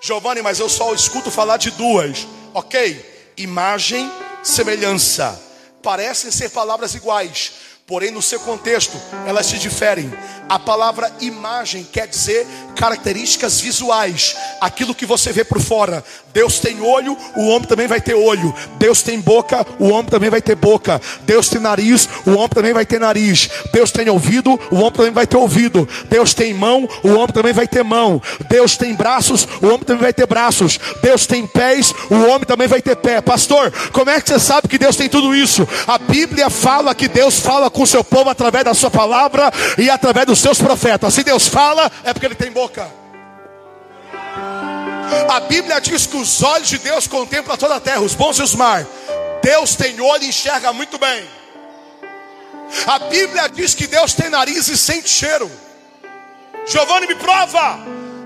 Giovanni, 0.00 0.42
mas 0.42 0.60
eu 0.60 0.68
só 0.68 0.94
escuto 0.94 1.30
falar 1.30 1.56
de 1.56 1.72
duas. 1.72 2.26
Ok, 2.54 3.32
imagem, 3.36 4.10
semelhança. 4.44 5.42
Parecem 5.82 6.30
ser 6.30 6.50
palavras 6.50 6.94
iguais, 6.94 7.52
porém 7.84 8.12
no 8.12 8.22
seu 8.22 8.38
contexto 8.40 8.96
elas 9.26 9.46
se 9.46 9.58
diferem. 9.58 10.12
A 10.48 10.58
palavra 10.58 11.12
imagem 11.20 11.82
quer 11.82 12.06
dizer 12.06 12.46
características 12.76 13.60
visuais, 13.60 14.36
aquilo 14.60 14.94
que 14.94 15.06
você 15.06 15.32
vê 15.32 15.42
por 15.42 15.60
fora. 15.60 16.04
Deus 16.32 16.58
tem 16.58 16.82
olho, 16.82 17.16
o 17.34 17.48
homem 17.48 17.66
também 17.66 17.86
vai 17.86 17.98
ter 17.98 18.14
olho. 18.14 18.54
Deus 18.78 19.00
tem 19.00 19.18
boca, 19.18 19.66
o 19.78 19.88
homem 19.88 20.04
também 20.04 20.28
vai 20.28 20.42
ter 20.42 20.54
boca. 20.54 21.00
Deus 21.22 21.48
tem 21.48 21.58
nariz, 21.60 22.06
o 22.26 22.32
homem 22.32 22.50
também 22.50 22.74
vai 22.74 22.84
ter 22.84 23.00
nariz. 23.00 23.48
Deus 23.72 23.90
tem 23.90 24.08
ouvido, 24.10 24.60
o 24.70 24.76
homem 24.76 24.92
também 24.92 25.12
vai 25.12 25.26
ter 25.26 25.38
ouvido. 25.38 25.88
Deus 26.10 26.34
tem 26.34 26.52
mão, 26.52 26.86
o 27.02 27.14
homem 27.14 27.28
também 27.28 27.54
vai 27.54 27.66
ter 27.66 27.82
mão. 27.82 28.20
Deus 28.50 28.76
tem 28.76 28.94
braços, 28.94 29.48
o 29.62 29.66
homem 29.66 29.80
também 29.80 30.02
vai 30.02 30.12
ter 30.12 30.26
braços. 30.26 30.78
Deus 31.02 31.24
tem 31.24 31.46
pés, 31.46 31.94
o 32.10 32.26
homem 32.26 32.44
também 32.46 32.68
vai 32.68 32.82
ter 32.82 32.96
pé. 32.96 33.22
Pastor, 33.22 33.72
como 33.90 34.10
é 34.10 34.20
que 34.20 34.28
você 34.28 34.38
sabe 34.38 34.68
que 34.68 34.76
Deus 34.76 34.94
tem 34.94 35.08
tudo 35.08 35.34
isso? 35.34 35.66
A 35.86 35.96
Bíblia 35.96 36.50
fala 36.50 36.94
que 36.94 37.08
Deus 37.08 37.40
fala 37.40 37.70
com 37.70 37.82
o 37.82 37.86
seu 37.86 38.04
povo 38.04 38.28
através 38.28 38.62
da 38.62 38.74
sua 38.74 38.90
palavra 38.90 39.50
e 39.78 39.88
através 39.88 40.26
dos 40.26 40.38
seus 40.38 40.58
profetas. 40.58 41.14
Se 41.14 41.22
Deus 41.22 41.48
fala, 41.48 41.90
é 42.04 42.12
porque 42.12 42.26
ele 42.26 42.34
tem 42.34 42.52
boca. 42.52 42.65
A 45.28 45.40
Bíblia 45.40 45.80
diz 45.80 46.06
que 46.06 46.16
os 46.16 46.42
olhos 46.42 46.68
de 46.68 46.78
Deus 46.78 47.06
contemplam 47.06 47.56
toda 47.56 47.76
a 47.76 47.80
terra, 47.80 48.00
os 48.00 48.14
bons 48.14 48.38
e 48.38 48.42
os 48.42 48.54
maus. 48.54 48.86
Deus 49.42 49.76
tem 49.76 50.00
olho 50.00 50.24
e 50.24 50.28
enxerga 50.28 50.72
muito 50.72 50.98
bem. 50.98 51.28
A 52.86 52.98
Bíblia 52.98 53.48
diz 53.48 53.74
que 53.74 53.86
Deus 53.86 54.12
tem 54.12 54.28
nariz 54.28 54.68
e 54.68 54.76
sente 54.76 55.08
cheiro. 55.08 55.50
Giovanni 56.66 57.06
me 57.06 57.14
prova. 57.14 57.78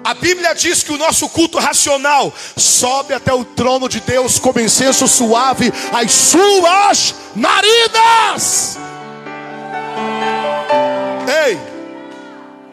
A 0.02 0.14
Bíblia 0.14 0.54
diz 0.54 0.82
que 0.82 0.92
o 0.92 0.96
nosso 0.96 1.28
culto 1.28 1.58
racional 1.58 2.32
sobe 2.56 3.12
até 3.12 3.32
o 3.34 3.44
trono 3.44 3.86
de 3.88 4.00
Deus 4.00 4.38
como 4.38 4.58
incenso 4.58 5.06
suave 5.06 5.70
às 5.92 6.10
suas 6.10 7.14
narinas. 7.36 8.78
Ei, 11.46 11.58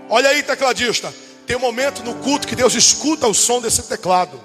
olha 0.10 0.30
aí, 0.30 0.42
tecladista. 0.42 1.14
Tem 1.48 1.56
um 1.56 1.62
momento 1.62 2.04
no 2.04 2.14
culto 2.16 2.46
que 2.46 2.58
Deus 2.58 2.76
escuta 2.76 3.26
o 3.26 3.34
som 3.34 3.62
desse 3.62 3.82
teclado. 3.84 4.38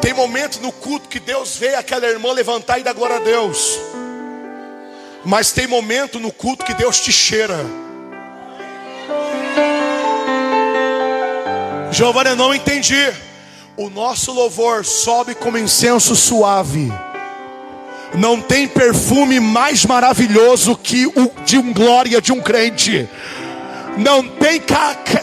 Tem 0.00 0.14
momento 0.14 0.60
no 0.60 0.70
culto 0.70 1.08
que 1.08 1.18
Deus 1.18 1.56
vê 1.56 1.74
aquela 1.74 2.06
irmã 2.06 2.30
levantar 2.30 2.78
e 2.78 2.84
dar 2.84 2.92
glória 2.92 3.16
a 3.16 3.18
Deus. 3.18 3.80
Mas 5.24 5.50
tem 5.50 5.66
momento 5.66 6.20
no 6.20 6.30
culto 6.30 6.64
que 6.64 6.72
Deus 6.72 7.00
te 7.00 7.10
cheira. 7.10 7.58
Giovanni, 11.90 12.36
não 12.36 12.54
entendi. 12.54 13.12
O 13.76 13.90
nosso 13.90 14.30
louvor 14.30 14.84
sobe 14.84 15.34
como 15.34 15.58
incenso 15.58 16.14
suave. 16.14 16.92
Não 18.14 18.40
tem 18.40 18.68
perfume 18.68 19.40
mais 19.40 19.84
maravilhoso 19.84 20.76
que 20.76 21.06
o 21.06 21.32
de 21.44 21.58
um 21.58 21.72
glória 21.72 22.22
de 22.22 22.32
um 22.32 22.40
crente 22.40 23.08
não 23.96 24.26
tem, 24.28 24.62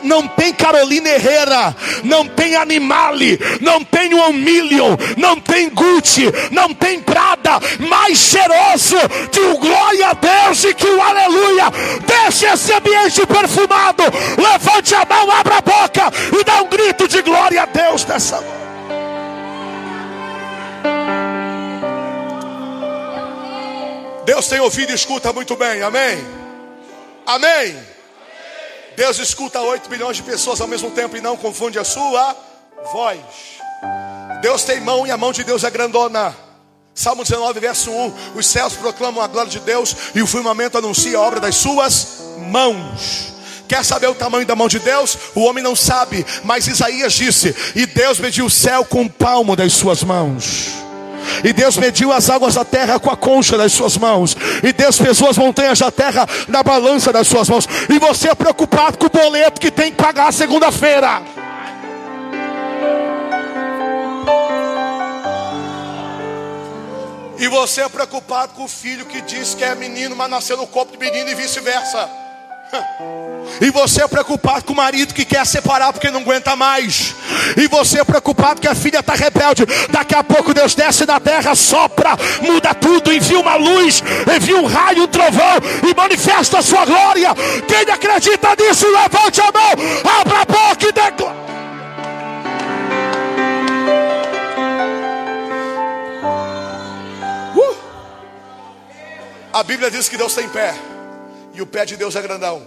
não 0.03 0.27
tem 0.27 0.53
Carolina 0.53 1.09
Herrera, 1.09 1.75
não 2.03 2.27
tem 2.27 2.55
Animale, 2.55 3.39
não 3.61 3.83
tem 3.83 4.13
One 4.13 4.39
Million, 4.39 4.95
não 5.17 5.39
tem 5.39 5.69
Gucci, 5.69 6.31
não 6.51 6.73
tem 6.73 6.99
Prada, 7.01 7.59
mais 7.79 8.17
cheiroso 8.17 8.95
que 9.31 9.39
o 9.39 9.57
glória 9.57 10.09
a 10.09 10.13
Deus 10.13 10.63
e 10.63 10.73
que 10.73 10.87
o 10.87 11.01
aleluia. 11.01 11.65
Deixe 12.05 12.45
esse 12.45 12.73
ambiente 12.73 13.25
perfumado, 13.25 14.03
levante 14.37 14.95
a 14.95 15.05
mão, 15.05 15.31
abra 15.31 15.57
a 15.57 15.61
boca 15.61 16.11
e 16.39 16.43
dá 16.43 16.61
um 16.61 16.67
grito 16.67 17.07
de 17.07 17.21
glória 17.21 17.63
a 17.63 17.65
Deus 17.65 18.05
nessa 18.05 18.61
Deus 24.25 24.47
tem 24.47 24.59
ouvido 24.59 24.91
e 24.91 24.95
escuta 24.95 25.33
muito 25.33 25.55
bem, 25.55 25.81
amém? 25.81 26.17
Amém. 27.25 27.90
Deus 29.01 29.17
escuta 29.17 29.60
8 29.60 29.89
milhões 29.89 30.17
de 30.17 30.22
pessoas 30.22 30.62
ao 30.62 30.67
mesmo 30.67 30.91
tempo 30.91 31.17
e 31.17 31.22
não 31.22 31.36
confunde 31.36 31.79
a 31.79 31.84
sua 31.84 32.36
voz. 32.93 33.20
Deus 34.43 34.63
tem 34.63 34.79
mão 34.79 35.08
e 35.08 35.10
a 35.10 35.17
mão 35.17 35.34
de 35.34 35.43
Deus 35.43 35.63
é 35.63 35.72
grandona. 35.72 36.36
Salmo 36.93 37.24
19, 37.24 37.60
verso 37.60 37.89
1: 37.89 38.13
Os 38.36 38.46
céus 38.46 38.74
proclamam 38.74 39.24
a 39.24 39.25
glória 39.25 39.50
de 39.50 39.60
Deus 39.62 39.96
e 40.13 40.22
o 40.22 40.27
firmamento 40.27 40.77
anuncia 40.77 41.17
a 41.17 41.22
obra 41.22 41.39
das 41.39 41.55
suas 41.55 42.20
mãos. 42.51 43.34
Quer 43.67 43.84
saber 43.84 44.05
o 44.05 44.13
tamanho 44.13 44.46
da 44.46 44.55
mão 44.55 44.67
de 44.67 44.77
Deus? 44.77 45.17
O 45.34 45.46
homem 45.46 45.63
não 45.63 45.75
sabe, 45.75 46.24
mas 46.43 46.67
Isaías 46.67 47.13
disse: 47.13 47.55
E 47.75 47.88
Deus 47.88 48.20
mediu 48.20 48.46
o 48.46 48.51
céu 48.51 48.86
com 48.86 49.01
o 49.05 49.10
palmo 49.10 49.55
das 49.55 49.74
suas 49.74 50.03
mãos. 50.03 50.80
E 51.43 51.53
Deus 51.53 51.77
mediu 51.77 52.11
as 52.11 52.29
águas 52.29 52.55
da 52.55 52.65
terra 52.65 52.99
com 52.99 53.09
a 53.09 53.17
concha 53.17 53.57
das 53.57 53.71
suas 53.71 53.97
mãos. 53.97 54.35
E 54.63 54.73
Deus 54.73 54.97
pesou 54.97 55.29
as 55.29 55.37
montanhas 55.37 55.79
da 55.79 55.91
terra 55.91 56.27
na 56.47 56.63
balança 56.63 57.11
das 57.11 57.27
suas 57.27 57.49
mãos. 57.49 57.67
E 57.89 57.99
você 57.99 58.29
é 58.29 58.35
preocupado 58.35 58.97
com 58.97 59.07
o 59.07 59.09
boleto 59.09 59.59
que 59.59 59.71
tem 59.71 59.91
que 59.91 60.01
pagar 60.01 60.31
segunda-feira. 60.31 61.21
E 67.41 67.47
você 67.47 67.81
é 67.81 67.89
preocupado 67.89 68.53
com 68.53 68.65
o 68.65 68.67
filho 68.67 69.03
que 69.05 69.19
diz 69.21 69.55
que 69.55 69.63
é 69.63 69.73
menino, 69.73 70.15
mas 70.15 70.29
nasceu 70.29 70.55
no 70.55 70.67
corpo 70.67 70.95
de 70.95 70.99
menino 70.99 71.27
e 71.27 71.33
vice-versa. 71.33 72.20
E 73.59 73.69
você 73.69 74.03
é 74.03 74.07
preocupado 74.07 74.63
com 74.63 74.73
o 74.73 74.75
marido 74.75 75.13
que 75.13 75.25
quer 75.25 75.45
separar 75.45 75.93
porque 75.93 76.09
não 76.09 76.21
aguenta 76.21 76.55
mais. 76.55 77.13
E 77.57 77.67
você 77.67 77.99
é 77.99 78.03
preocupado 78.03 78.61
que 78.61 78.67
a 78.67 78.73
filha 78.73 78.99
está 78.99 79.13
rebelde. 79.13 79.65
Daqui 79.89 80.15
a 80.15 80.23
pouco 80.23 80.53
Deus 80.53 80.73
desce 80.73 81.05
da 81.05 81.19
terra, 81.19 81.53
sopra, 81.53 82.17
muda 82.41 82.73
tudo, 82.73 83.13
envia 83.13 83.39
uma 83.39 83.55
luz, 83.55 84.01
envia 84.35 84.57
um 84.57 84.65
raio, 84.65 85.03
um 85.03 85.07
trovão 85.07 85.57
e 85.87 85.93
manifesta 85.95 86.59
a 86.59 86.61
sua 86.61 86.85
glória. 86.85 87.29
Quem 87.67 87.93
acredita 87.93 88.55
nisso, 88.59 88.87
levante 88.87 89.41
a 89.41 89.51
mão, 89.51 90.21
abra 90.21 90.41
a 90.41 90.45
boca 90.45 90.87
e 90.87 90.91
declara. 90.91 91.41
Uh! 97.55 97.75
A 99.53 99.63
Bíblia 99.63 99.91
diz 99.91 100.07
que 100.09 100.17
Deus 100.17 100.33
tem 100.33 100.47
pé. 100.49 100.73
E 101.53 101.62
o 101.62 101.65
pé 101.65 101.86
de 101.86 101.98
Deus 101.98 102.15
é 102.15 102.22
grandão. 102.22 102.65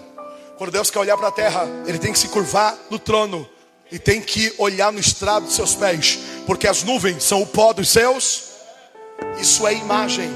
Quando 0.57 0.71
Deus 0.71 0.91
quer 0.91 0.99
olhar 0.99 1.17
para 1.17 1.29
a 1.29 1.33
terra, 1.33 1.67
Ele 1.87 1.99
tem 1.99 2.13
que 2.13 2.19
se 2.19 2.29
curvar 2.29 2.77
no 2.91 2.99
trono. 2.99 3.49
E 3.91 3.99
tem 3.99 4.21
que 4.21 4.53
olhar 4.59 4.93
no 4.93 4.99
estrado 4.99 5.45
dos 5.45 5.55
seus 5.55 5.75
pés. 5.75 6.19
Porque 6.47 6.67
as 6.67 6.83
nuvens 6.83 7.23
são 7.23 7.43
o 7.43 7.47
pó 7.47 7.73
dos 7.73 7.89
seus. 7.89 8.55
Isso 9.39 9.67
é 9.67 9.75
imagem. 9.75 10.31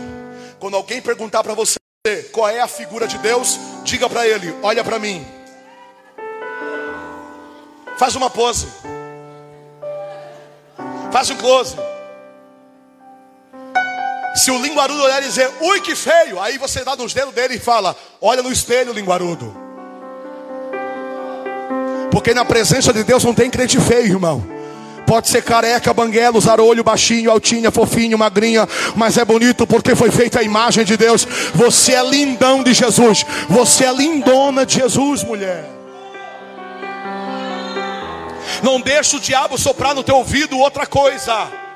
Quando 0.59 0.77
alguém 0.77 1.01
perguntar 1.01 1.43
para 1.43 1.55
você 1.55 1.79
qual 2.33 2.49
é 2.49 2.61
a 2.61 2.69
figura 2.69 3.07
de 3.07 3.19
Deus, 3.19 3.59
diga 3.85 4.09
para 4.09 4.27
ele: 4.27 4.55
olha 4.63 4.85
para 4.85 4.99
mim. 4.99 5.27
Faz 7.97 8.15
uma 8.15 8.31
pose. 8.31 8.67
Faz 11.11 11.31
um 11.31 11.37
close. 11.37 11.77
Se 14.39 14.53
o 14.53 14.63
linguarudo 14.63 15.03
olhar 15.03 15.21
e 15.21 15.27
dizer, 15.27 15.51
ui 15.61 15.81
que 15.81 15.97
feio, 15.97 16.41
aí 16.41 16.59
você 16.59 16.85
dá 16.85 16.95
nos 16.95 17.13
dedos 17.13 17.35
dele 17.35 17.57
e 17.57 17.59
fala, 17.59 17.97
olha 18.21 18.41
no 18.41 18.53
espelho, 18.53 18.93
linguarudo. 18.93 19.55
Porque 22.13 22.33
na 22.33 22.45
presença 22.45 22.93
de 22.93 23.03
Deus 23.03 23.25
não 23.25 23.35
tem 23.35 23.51
crente 23.51 23.81
feio, 23.81 24.13
irmão. 24.13 24.47
Pode 25.05 25.29
ser 25.29 25.43
careca, 25.43 25.93
banguela, 25.93 26.39
usar 26.39 26.61
olho 26.61 26.85
baixinho, 26.85 27.33
altinha, 27.33 27.73
fofinho, 27.73 28.17
magrinha, 28.17 28.69
mas 28.95 29.19
é 29.19 29.25
bonito 29.25 29.67
porque 29.67 29.97
foi 29.97 30.13
feita 30.13 30.39
a 30.39 30.43
imagem 30.43 30.85
de 30.85 30.97
Deus. 30.97 31.27
Você 31.55 31.95
é 31.95 32.03
lindão 32.03 32.63
de 32.63 32.73
Jesus. 32.73 33.27
Você 33.49 33.87
é 33.87 33.93
lindona 33.93 34.65
de 34.65 34.77
Jesus, 34.77 35.25
mulher. 35.25 35.69
Não 38.63 38.81
deixa 38.81 39.17
o 39.17 39.21
diabo 39.21 39.59
soprar 39.59 39.95
no 39.95 40.05
teu 40.05 40.17
ouvido 40.17 40.57
outra 40.59 40.87
coisa. 40.87 41.68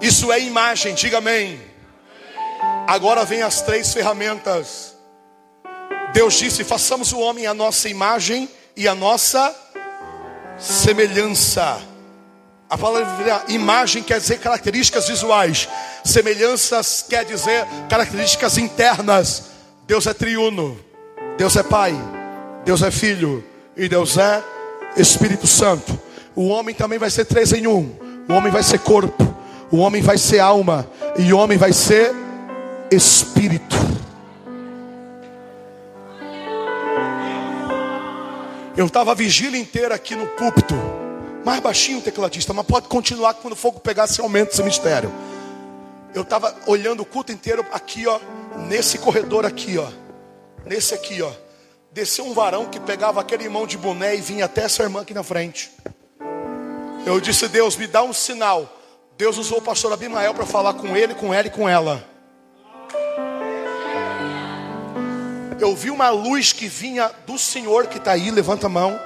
Isso 0.00 0.32
é 0.32 0.40
imagem, 0.40 0.94
diga 0.94 1.18
amém. 1.18 1.60
Agora 2.86 3.24
vem 3.24 3.42
as 3.42 3.60
três 3.62 3.92
ferramentas. 3.92 4.96
Deus 6.12 6.34
disse: 6.34 6.64
façamos 6.64 7.12
o 7.12 7.18
homem 7.18 7.46
a 7.46 7.54
nossa 7.54 7.88
imagem 7.88 8.48
e 8.76 8.86
a 8.86 8.94
nossa 8.94 9.54
semelhança. 10.58 11.80
A 12.70 12.76
palavra 12.76 13.44
imagem 13.48 14.02
quer 14.02 14.20
dizer 14.20 14.38
características 14.38 15.08
visuais, 15.08 15.68
semelhanças 16.04 17.04
quer 17.08 17.24
dizer 17.24 17.66
características 17.88 18.58
internas. 18.58 19.44
Deus 19.86 20.06
é 20.06 20.12
triuno, 20.12 20.78
Deus 21.38 21.56
é 21.56 21.62
Pai, 21.62 21.94
Deus 22.64 22.82
é 22.82 22.90
Filho 22.90 23.42
e 23.76 23.88
Deus 23.88 24.18
é 24.18 24.42
Espírito 24.96 25.46
Santo. 25.46 25.98
O 26.34 26.48
homem 26.48 26.74
também 26.74 26.98
vai 26.98 27.10
ser 27.10 27.24
três 27.24 27.52
em 27.52 27.66
um. 27.66 27.96
O 28.28 28.34
homem 28.34 28.52
vai 28.52 28.62
ser 28.62 28.80
corpo, 28.80 29.34
o 29.70 29.78
homem 29.78 30.02
vai 30.02 30.18
ser 30.18 30.40
alma, 30.40 30.88
E 31.18 31.32
homem 31.32 31.58
vai 31.58 31.72
ser 31.72 32.14
espírito. 32.90 33.76
Eu 38.76 38.86
estava 38.86 39.10
a 39.10 39.14
vigília 39.14 39.60
inteira 39.60 39.96
aqui 39.96 40.14
no 40.14 40.26
púlpito. 40.28 40.74
Mais 41.44 41.60
baixinho 41.60 41.98
o 41.98 42.02
tecladista, 42.02 42.52
mas 42.52 42.64
pode 42.64 42.86
continuar 42.86 43.34
quando 43.34 43.54
o 43.54 43.56
fogo 43.56 43.80
pegar, 43.80 44.06
se 44.06 44.20
aumenta 44.20 44.52
esse 44.52 44.62
mistério. 44.62 45.12
Eu 46.14 46.22
estava 46.22 46.54
olhando 46.66 47.00
o 47.00 47.04
culto 47.04 47.32
inteiro 47.32 47.66
aqui, 47.72 48.06
ó, 48.06 48.20
nesse 48.68 48.98
corredor 48.98 49.44
aqui, 49.44 49.76
ó. 49.78 49.88
Nesse 50.64 50.94
aqui, 50.94 51.20
ó. 51.20 51.30
Desceu 51.92 52.24
um 52.24 52.32
varão 52.32 52.66
que 52.66 52.78
pegava 52.78 53.20
aquele 53.20 53.44
irmão 53.44 53.66
de 53.66 53.76
boné 53.76 54.14
e 54.14 54.20
vinha 54.20 54.44
até 54.44 54.62
essa 54.62 54.84
irmã 54.84 55.00
aqui 55.00 55.12
na 55.12 55.24
frente. 55.24 55.72
Eu 57.04 57.20
disse, 57.20 57.48
Deus, 57.48 57.76
me 57.76 57.88
dá 57.88 58.04
um 58.04 58.12
sinal. 58.12 58.77
Deus 59.18 59.36
usou 59.36 59.58
o 59.58 59.62
pastor 59.62 59.92
Abimael 59.92 60.32
para 60.32 60.46
falar 60.46 60.74
com 60.74 60.96
ele, 60.96 61.12
com 61.12 61.34
ela 61.34 61.48
e 61.48 61.50
com 61.50 61.68
ela. 61.68 62.04
Eu 65.58 65.74
vi 65.74 65.90
uma 65.90 66.08
luz 66.08 66.52
que 66.52 66.68
vinha 66.68 67.10
do 67.26 67.36
Senhor 67.36 67.88
que 67.88 67.98
está 67.98 68.12
aí, 68.12 68.30
levanta 68.30 68.66
a 68.66 68.70
mão, 68.70 68.96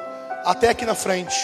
até 0.44 0.68
aqui 0.68 0.84
na 0.84 0.94
frente. 0.94 1.34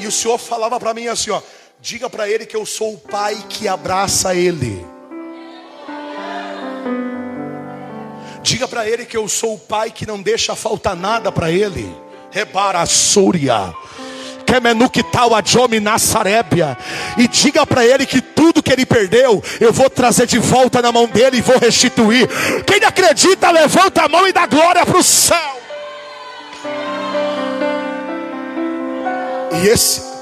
E 0.00 0.04
o 0.04 0.10
Senhor 0.10 0.36
falava 0.36 0.80
para 0.80 0.92
mim 0.92 1.06
assim: 1.06 1.30
ó, 1.30 1.40
diga 1.80 2.10
para 2.10 2.28
ele 2.28 2.44
que 2.44 2.56
eu 2.56 2.66
sou 2.66 2.94
o 2.94 2.98
pai 2.98 3.36
que 3.48 3.68
abraça 3.68 4.34
ele. 4.34 4.84
Diga 8.42 8.66
para 8.66 8.88
ele 8.88 9.06
que 9.06 9.16
eu 9.16 9.28
sou 9.28 9.54
o 9.54 9.58
pai 9.60 9.92
que 9.92 10.04
não 10.04 10.20
deixa 10.20 10.56
faltar 10.56 10.96
nada 10.96 11.30
para 11.30 11.52
ele. 11.52 11.94
Rebara 12.32 12.84
Súria. 12.84 13.72
E 17.16 17.28
diga 17.28 17.66
para 17.66 17.84
ele 17.84 18.06
que 18.06 18.20
tudo 18.20 18.62
que 18.62 18.72
ele 18.72 18.86
perdeu, 18.86 19.42
eu 19.60 19.72
vou 19.72 19.88
trazer 19.88 20.26
de 20.26 20.38
volta 20.38 20.80
na 20.82 20.92
mão 20.92 21.06
dele 21.06 21.38
e 21.38 21.40
vou 21.40 21.58
restituir. 21.58 22.28
Quem 22.66 22.84
acredita, 22.84 23.50
levanta 23.50 24.04
a 24.04 24.08
mão 24.08 24.26
e 24.26 24.32
dá 24.32 24.46
glória 24.46 24.84
para 24.84 24.98
o 24.98 25.02
céu. 25.02 25.60
E 29.62 29.68
esse. 29.68 30.12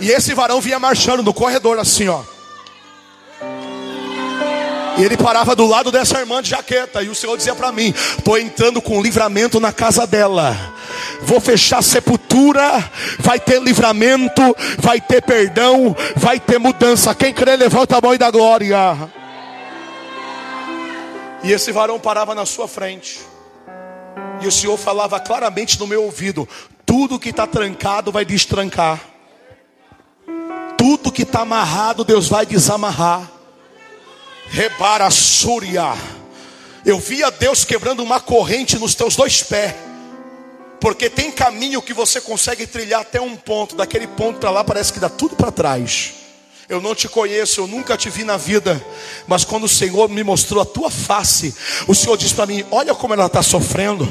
E 0.00 0.10
esse 0.10 0.34
varão 0.34 0.60
vinha 0.60 0.78
marchando 0.78 1.22
no 1.22 1.34
corredor 1.34 1.78
assim, 1.78 2.08
ó. 2.08 2.33
E 4.96 5.04
ele 5.04 5.16
parava 5.16 5.56
do 5.56 5.66
lado 5.66 5.90
dessa 5.90 6.20
irmã 6.20 6.40
de 6.40 6.50
jaqueta. 6.50 7.02
E 7.02 7.08
o 7.08 7.14
Senhor 7.14 7.36
dizia 7.36 7.54
para 7.54 7.72
mim: 7.72 7.92
Estou 8.18 8.38
entrando 8.38 8.80
com 8.80 9.02
livramento 9.02 9.58
na 9.58 9.72
casa 9.72 10.06
dela. 10.06 10.56
Vou 11.22 11.40
fechar 11.40 11.82
sepultura. 11.82 12.90
Vai 13.18 13.40
ter 13.40 13.60
livramento. 13.60 14.42
Vai 14.78 15.00
ter 15.00 15.22
perdão. 15.22 15.96
Vai 16.16 16.38
ter 16.38 16.58
mudança. 16.58 17.14
Quem 17.14 17.32
crê, 17.32 17.56
levanta 17.56 17.98
a 17.98 18.00
mão 18.00 18.14
e 18.14 18.18
dá 18.18 18.30
glória. 18.30 19.10
E 21.42 21.52
esse 21.52 21.72
varão 21.72 21.98
parava 21.98 22.34
na 22.34 22.46
sua 22.46 22.68
frente. 22.68 23.20
E 24.40 24.46
o 24.46 24.52
Senhor 24.52 24.76
falava 24.76 25.18
claramente 25.18 25.78
no 25.78 25.86
meu 25.86 26.04
ouvido: 26.04 26.48
tudo 26.86 27.18
que 27.18 27.30
está 27.30 27.46
trancado 27.46 28.12
vai 28.12 28.24
destrancar. 28.24 29.00
Tudo 30.78 31.10
que 31.10 31.22
está 31.22 31.40
amarrado, 31.40 32.04
Deus 32.04 32.28
vai 32.28 32.46
desamarrar. 32.46 33.33
Rebara 34.54 35.10
Súria. 35.10 35.94
Eu 36.86 37.00
via 37.00 37.28
Deus 37.28 37.64
quebrando 37.64 38.04
uma 38.04 38.20
corrente 38.20 38.78
nos 38.78 38.94
teus 38.94 39.16
dois 39.16 39.42
pés. 39.42 39.74
Porque 40.80 41.10
tem 41.10 41.32
caminho 41.32 41.82
que 41.82 41.92
você 41.92 42.20
consegue 42.20 42.64
trilhar 42.64 43.00
até 43.00 43.20
um 43.20 43.34
ponto, 43.34 43.74
daquele 43.74 44.06
ponto 44.06 44.38
para 44.38 44.50
lá 44.50 44.62
parece 44.62 44.92
que 44.92 45.00
dá 45.00 45.08
tudo 45.08 45.34
para 45.34 45.50
trás. 45.50 46.14
Eu 46.68 46.80
não 46.80 46.94
te 46.94 47.08
conheço, 47.08 47.60
eu 47.60 47.66
nunca 47.66 47.96
te 47.96 48.08
vi 48.08 48.24
na 48.24 48.38
vida, 48.38 48.82
mas 49.26 49.44
quando 49.44 49.64
o 49.64 49.68
Senhor 49.68 50.08
me 50.08 50.24
mostrou 50.24 50.62
a 50.62 50.64
tua 50.64 50.90
face, 50.90 51.54
o 51.86 51.94
Senhor 51.94 52.16
disse 52.16 52.34
para 52.34 52.46
mim: 52.46 52.64
Olha 52.70 52.94
como 52.94 53.12
ela 53.12 53.26
está 53.26 53.42
sofrendo, 53.42 54.10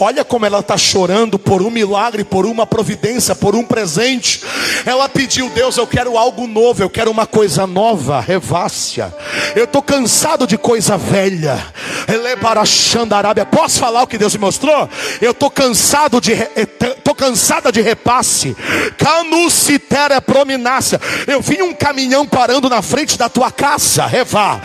olha 0.00 0.24
como 0.24 0.44
ela 0.44 0.58
está 0.58 0.76
chorando 0.76 1.38
por 1.38 1.62
um 1.62 1.70
milagre, 1.70 2.24
por 2.24 2.44
uma 2.44 2.66
providência, 2.66 3.34
por 3.34 3.54
um 3.54 3.64
presente. 3.64 4.42
Ela 4.84 5.08
pediu, 5.08 5.48
Deus, 5.50 5.76
eu 5.76 5.86
quero 5.86 6.18
algo 6.18 6.46
novo, 6.48 6.82
eu 6.82 6.90
quero 6.90 7.10
uma 7.10 7.26
coisa 7.26 7.66
nova, 7.66 8.20
revácia. 8.20 9.14
Eu 9.54 9.64
estou 9.64 9.82
cansado 9.82 10.46
de 10.46 10.58
coisa 10.58 10.96
velha. 10.96 11.72
Arábia. 13.16 13.46
Posso 13.46 13.78
falar 13.78 14.02
o 14.02 14.06
que 14.06 14.18
Deus 14.18 14.34
me 14.34 14.40
mostrou? 14.40 14.88
Eu 15.20 15.30
estou 15.30 15.50
cansado 15.50 16.20
de, 16.20 16.32
estou 16.32 17.14
cansada 17.14 17.70
de 17.70 17.80
repasse. 17.80 18.56
Canucitera 18.96 20.20
prominácia. 20.20 21.00
Eu 21.26 21.40
vi 21.40 21.62
um 21.62 21.72
caminhão 21.92 22.26
parando 22.26 22.70
na 22.70 22.80
frente 22.80 23.18
da 23.18 23.28
tua 23.28 23.50
casa, 23.50 24.06
Revá, 24.06 24.58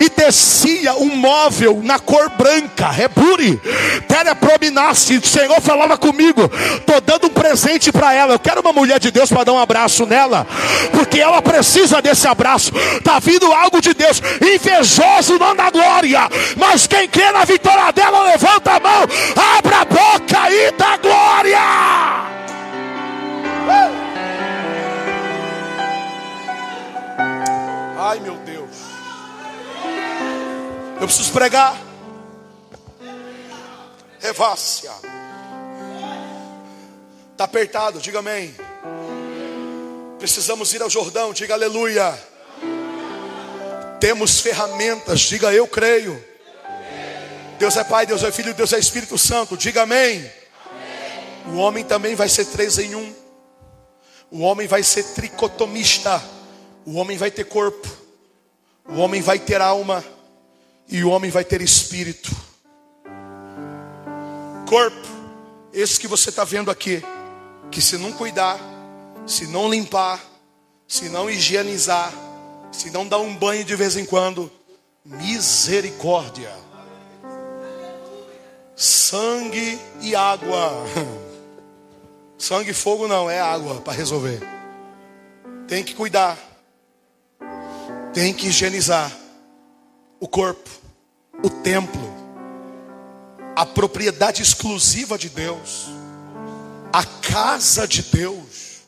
e 0.00 0.08
descia 0.08 0.94
um 0.94 1.14
móvel 1.14 1.78
na 1.84 1.98
cor 1.98 2.30
branca, 2.30 2.88
Reburi, 2.88 3.60
Tereprominasse, 4.08 5.18
o 5.18 5.26
Senhor 5.26 5.60
falava 5.60 5.98
comigo, 5.98 6.50
estou 6.78 6.98
dando 7.02 7.26
um 7.26 7.30
presente 7.30 7.92
para 7.92 8.14
ela, 8.14 8.32
eu 8.32 8.38
quero 8.38 8.62
uma 8.62 8.72
mulher 8.72 8.98
de 8.98 9.10
Deus 9.10 9.28
para 9.28 9.44
dar 9.44 9.52
um 9.52 9.58
abraço 9.58 10.06
nela, 10.06 10.46
porque 10.90 11.20
ela 11.20 11.42
precisa 11.42 12.00
desse 12.00 12.26
abraço, 12.26 12.72
está 12.96 13.18
vindo 13.18 13.52
algo 13.52 13.78
de 13.82 13.92
Deus, 13.92 14.22
invejoso 14.40 15.38
não 15.38 15.54
dá 15.54 15.70
glória, 15.70 16.30
mas 16.56 16.86
quem 16.86 17.06
crê 17.08 17.30
na 17.30 17.44
vitória 17.44 17.92
dela, 17.92 18.22
levanta 18.22 18.72
a 18.72 18.80
mão, 18.80 19.06
abra 19.58 19.80
a 19.80 19.84
boca 19.84 20.50
e 20.50 20.72
dá 20.72 20.96
glória. 20.96 21.39
Eu 31.00 31.06
preciso 31.06 31.32
pregar. 31.32 31.80
Revácia. 34.20 34.92
Está 37.32 37.44
apertado, 37.44 37.98
diga 38.00 38.18
amém. 38.18 38.54
Precisamos 40.18 40.74
ir 40.74 40.82
ao 40.82 40.90
Jordão, 40.90 41.32
diga 41.32 41.54
aleluia. 41.54 42.12
Temos 43.98 44.40
ferramentas, 44.40 45.20
diga 45.20 45.50
eu 45.54 45.66
creio. 45.66 46.22
Deus 47.58 47.76
é 47.78 47.84
Pai, 47.84 48.04
Deus 48.04 48.22
é 48.22 48.30
Filho, 48.30 48.52
Deus 48.52 48.74
é 48.74 48.78
Espírito 48.78 49.16
Santo, 49.16 49.56
diga 49.56 49.84
amém. 49.84 50.30
O 51.46 51.56
homem 51.56 51.82
também 51.82 52.14
vai 52.14 52.28
ser 52.28 52.44
três 52.44 52.78
em 52.78 52.94
um. 52.94 53.14
O 54.30 54.40
homem 54.40 54.68
vai 54.68 54.82
ser 54.82 55.04
tricotomista. 55.14 56.22
O 56.84 56.96
homem 56.96 57.16
vai 57.16 57.30
ter 57.30 57.44
corpo, 57.44 57.88
o 58.86 58.96
homem 58.96 59.20
vai 59.20 59.38
ter 59.38 59.60
alma 59.60 60.04
e 60.90 61.04
o 61.04 61.10
homem 61.10 61.30
vai 61.30 61.44
ter 61.44 61.60
espírito. 61.62 62.30
Corpo, 64.68 65.08
esse 65.72 65.98
que 65.98 66.06
você 66.06 66.30
está 66.30 66.44
vendo 66.44 66.70
aqui, 66.70 67.02
que 67.70 67.80
se 67.80 67.96
não 67.96 68.12
cuidar, 68.12 68.58
se 69.26 69.46
não 69.46 69.68
limpar, 69.68 70.20
se 70.86 71.08
não 71.08 71.30
higienizar, 71.30 72.12
se 72.72 72.90
não 72.90 73.06
dar 73.06 73.18
um 73.18 73.34
banho 73.34 73.64
de 73.64 73.76
vez 73.76 73.96
em 73.96 74.04
quando, 74.04 74.50
misericórdia, 75.04 76.52
sangue 78.76 79.78
e 80.00 80.14
água. 80.14 80.72
Sangue 82.38 82.70
e 82.70 82.74
fogo 82.74 83.06
não, 83.06 83.28
é 83.28 83.38
água 83.38 83.82
para 83.82 83.92
resolver. 83.92 84.40
Tem 85.68 85.84
que 85.84 85.94
cuidar 85.94 86.38
tem 88.12 88.34
que 88.34 88.48
higienizar 88.48 89.10
o 90.18 90.28
corpo, 90.28 90.68
o 91.42 91.48
templo, 91.48 92.00
a 93.56 93.64
propriedade 93.64 94.42
exclusiva 94.42 95.16
de 95.16 95.28
Deus, 95.28 95.86
a 96.92 97.04
casa 97.04 97.86
de 97.86 98.02
Deus. 98.02 98.80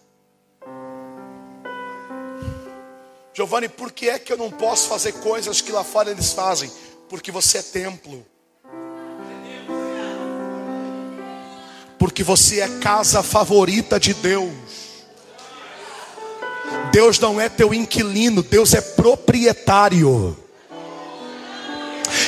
Giovanni, 3.35 3.69
por 3.69 3.91
que 3.91 4.11
é 4.11 4.19
que 4.19 4.33
eu 4.33 4.37
não 4.37 4.51
posso 4.51 4.89
fazer 4.89 5.13
coisas 5.13 5.61
que 5.61 5.73
lá 5.73 5.83
fora 5.83 6.11
eles 6.11 6.33
fazem? 6.33 6.71
Porque 7.09 7.33
você 7.33 7.59
é 7.59 7.63
templo. 7.63 8.27
Porque 11.99 12.23
você 12.23 12.61
é 12.61 12.69
casa 12.81 13.23
favorita 13.23 13.99
de 13.99 14.13
Deus. 14.13 14.53
Deus 16.93 17.19
não 17.19 17.41
é 17.41 17.49
teu 17.49 17.73
inquilino, 17.73 18.43
Deus 18.43 18.75
é 18.75 18.81
proprietário. 18.83 20.37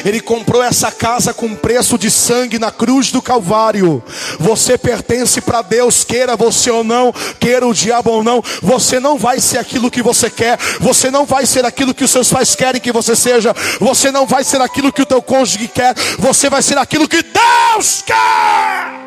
Ele 0.04 0.20
comprou 0.20 0.62
essa 0.62 0.90
casa 0.90 1.32
com 1.32 1.54
preço 1.54 1.96
de 1.96 2.10
sangue 2.10 2.58
na 2.58 2.70
cruz 2.70 3.10
do 3.10 3.22
Calvário. 3.22 4.02
Você 4.38 4.76
pertence 4.76 5.40
para 5.40 5.62
Deus, 5.62 6.04
queira 6.04 6.36
você 6.36 6.70
ou 6.70 6.84
não, 6.84 7.12
queira 7.40 7.66
o 7.66 7.72
diabo 7.72 8.10
ou 8.10 8.22
não. 8.22 8.42
Você 8.62 9.00
não 9.00 9.16
vai 9.16 9.40
ser 9.40 9.58
aquilo 9.58 9.90
que 9.90 10.02
você 10.02 10.28
quer. 10.28 10.58
Você 10.80 11.10
não 11.10 11.24
vai 11.24 11.46
ser 11.46 11.64
aquilo 11.64 11.94
que 11.94 12.04
os 12.04 12.10
seus 12.10 12.30
pais 12.30 12.54
querem 12.54 12.80
que 12.80 12.92
você 12.92 13.16
seja. 13.16 13.54
Você 13.80 14.10
não 14.10 14.26
vai 14.26 14.44
ser 14.44 14.60
aquilo 14.60 14.92
que 14.92 15.02
o 15.02 15.06
teu 15.06 15.22
cônjuge 15.22 15.68
quer. 15.68 15.94
Você 16.18 16.50
vai 16.50 16.60
ser 16.60 16.76
aquilo 16.76 17.08
que 17.08 17.22
Deus 17.22 18.02
quer. 18.02 19.04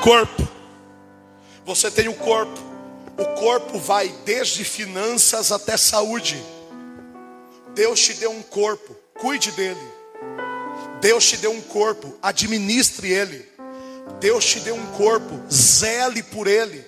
Corpo. 0.00 0.48
Você 1.64 1.90
tem 1.90 2.06
o 2.06 2.14
corpo. 2.14 2.65
O 3.18 3.24
corpo 3.38 3.78
vai 3.78 4.08
desde 4.24 4.62
finanças 4.64 5.50
até 5.50 5.76
saúde. 5.76 6.42
Deus 7.74 8.00
te 8.00 8.14
deu 8.14 8.30
um 8.30 8.42
corpo, 8.42 8.94
cuide 9.14 9.50
dele. 9.52 9.96
Deus 11.00 11.26
te 11.26 11.36
deu 11.38 11.52
um 11.52 11.60
corpo, 11.62 12.14
administre 12.22 13.10
ele. 13.10 13.48
Deus 14.20 14.44
te 14.44 14.60
deu 14.60 14.74
um 14.74 14.86
corpo, 14.92 15.40
zele 15.50 16.22
por 16.22 16.46
ele. 16.46 16.84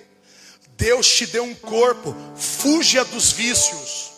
Deus 0.77 1.07
te 1.09 1.25
deu 1.25 1.43
um 1.43 1.53
corpo, 1.53 2.15
fuja 2.35 3.03
dos 3.03 3.31
vícios, 3.31 4.11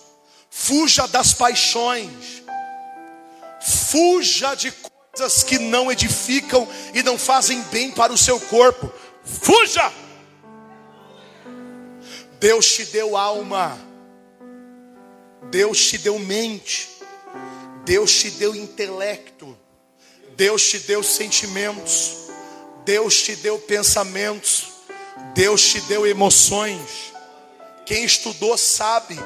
fuja 0.49 1.07
das 1.07 1.33
paixões, 1.33 2.43
fuja 3.61 4.53
de 4.53 4.71
coisas 4.71 5.43
que 5.43 5.57
não 5.57 5.91
edificam 5.91 6.67
e 6.93 7.01
não 7.01 7.17
fazem 7.17 7.61
bem 7.63 7.91
para 7.91 8.13
o 8.13 8.17
seu 8.17 8.39
corpo. 8.39 8.91
Fuja! 9.23 9.91
Deus 12.41 12.73
te 12.73 12.85
deu 12.85 13.15
alma, 13.15 13.77
Deus 15.51 15.85
te 15.85 15.99
deu 15.99 16.17
mente, 16.17 16.89
Deus 17.85 18.11
te 18.11 18.31
deu 18.31 18.55
intelecto, 18.55 19.55
Deus 20.35 20.67
te 20.67 20.79
deu 20.79 21.03
sentimentos, 21.03 22.31
Deus 22.83 23.21
te 23.21 23.35
deu 23.35 23.59
pensamentos, 23.59 24.69
Deus 25.35 25.61
te 25.69 25.81
deu 25.81 26.07
emoções. 26.07 27.13
Quem 27.85 28.05
estudou 28.05 28.57
sabe 28.57 29.19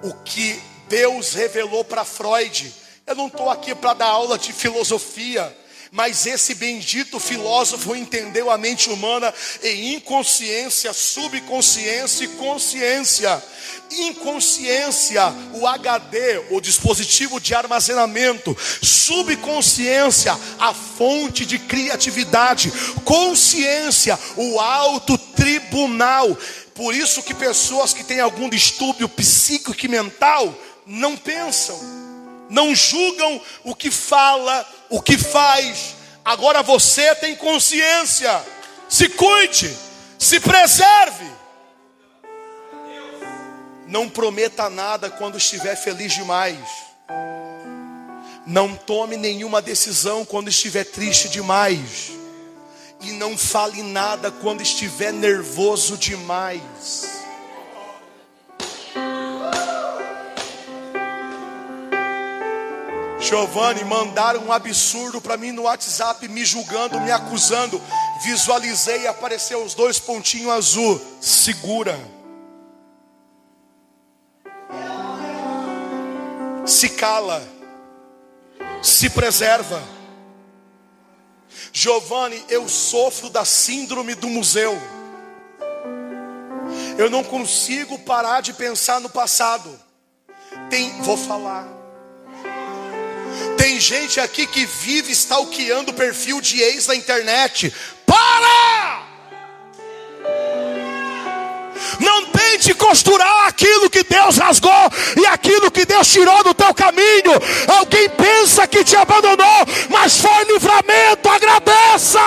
o 0.00 0.14
que 0.22 0.62
Deus 0.88 1.32
revelou 1.32 1.84
para 1.84 2.04
Freud. 2.04 2.72
Eu 3.04 3.16
não 3.16 3.26
estou 3.26 3.50
aqui 3.50 3.74
para 3.74 3.94
dar 3.94 4.06
aula 4.06 4.38
de 4.38 4.52
filosofia, 4.52 5.52
mas 5.92 6.24
esse 6.24 6.54
bendito 6.54 7.20
filósofo 7.20 7.94
entendeu 7.94 8.50
a 8.50 8.56
mente 8.56 8.88
humana 8.88 9.32
em 9.62 9.96
inconsciência, 9.96 10.90
subconsciência 10.90 12.24
e 12.24 12.28
consciência. 12.28 13.44
Inconsciência, 13.90 15.22
o 15.52 15.66
HD, 15.66 16.44
o 16.50 16.62
dispositivo 16.62 17.38
de 17.38 17.54
armazenamento, 17.54 18.56
subconsciência, 18.80 20.34
a 20.58 20.72
fonte 20.72 21.44
de 21.44 21.58
criatividade, 21.58 22.72
consciência, 23.04 24.18
o 24.34 24.58
alto 24.58 25.18
tribunal. 25.18 26.34
Por 26.74 26.94
isso 26.94 27.22
que 27.22 27.34
pessoas 27.34 27.92
que 27.92 28.02
têm 28.02 28.20
algum 28.20 28.48
distúrbio 28.48 29.10
psíquico 29.10 29.76
e 29.84 29.88
mental 29.88 30.58
não 30.86 31.18
pensam 31.18 32.02
não 32.52 32.74
julgam 32.74 33.40
o 33.64 33.74
que 33.74 33.90
fala, 33.90 34.66
o 34.92 35.00
que 35.00 35.16
faz. 35.16 35.96
Agora 36.22 36.62
você 36.62 37.14
tem 37.14 37.34
consciência. 37.34 38.44
Se 38.88 39.08
cuide, 39.08 39.74
se 40.18 40.38
preserve. 40.38 41.24
Não 43.88 44.08
prometa 44.08 44.68
nada 44.68 45.10
quando 45.10 45.38
estiver 45.38 45.76
feliz 45.76 46.12
demais. 46.12 46.58
Não 48.46 48.74
tome 48.76 49.16
nenhuma 49.16 49.62
decisão 49.62 50.26
quando 50.26 50.48
estiver 50.48 50.84
triste 50.84 51.28
demais. 51.30 52.12
E 53.00 53.12
não 53.12 53.36
fale 53.36 53.82
nada 53.82 54.30
quando 54.30 54.60
estiver 54.60 55.12
nervoso 55.12 55.96
demais. 55.96 57.21
Giovanni, 63.22 63.84
mandaram 63.84 64.46
um 64.46 64.52
absurdo 64.52 65.20
para 65.20 65.36
mim 65.36 65.52
no 65.52 65.62
WhatsApp, 65.62 66.26
me 66.26 66.44
julgando, 66.44 67.00
me 67.00 67.12
acusando. 67.12 67.80
Visualizei 68.24 69.02
e 69.02 69.06
apareceu 69.06 69.62
os 69.62 69.74
dois 69.74 70.00
pontinhos 70.00 70.50
azul. 70.50 71.00
Segura. 71.20 71.98
Se 76.66 76.88
cala. 76.90 77.42
Se 78.82 79.08
preserva. 79.08 79.80
Giovanni, 81.72 82.44
eu 82.48 82.68
sofro 82.68 83.30
da 83.30 83.44
síndrome 83.44 84.16
do 84.16 84.28
museu. 84.28 84.76
Eu 86.98 87.08
não 87.08 87.22
consigo 87.22 88.00
parar 88.00 88.40
de 88.40 88.52
pensar 88.52 89.00
no 89.00 89.08
passado. 89.08 89.78
Tem, 90.68 91.00
vou 91.02 91.16
falar. 91.16 91.81
Tem 93.62 93.78
gente 93.78 94.18
aqui 94.18 94.44
que 94.44 94.66
vive 94.66 95.12
stalkeando 95.12 95.92
o 95.92 95.94
perfil 95.94 96.40
de 96.40 96.60
ex 96.60 96.88
na 96.88 96.96
internet. 96.96 97.72
Para! 98.04 99.06
Não 102.00 102.26
tente 102.26 102.74
costurar 102.74 103.46
aquilo 103.46 103.88
que 103.88 104.02
Deus 104.02 104.36
rasgou 104.36 104.90
e 105.16 105.24
aquilo 105.26 105.70
que 105.70 105.86
Deus 105.86 106.08
tirou 106.08 106.42
do 106.42 106.52
teu 106.52 106.74
caminho. 106.74 107.34
Alguém 107.78 108.08
pensa 108.08 108.66
que 108.66 108.82
te 108.82 108.96
abandonou, 108.96 109.64
mas 109.88 110.18
foi 110.18 110.44
livramento. 110.46 111.28
Agradeça. 111.28 112.18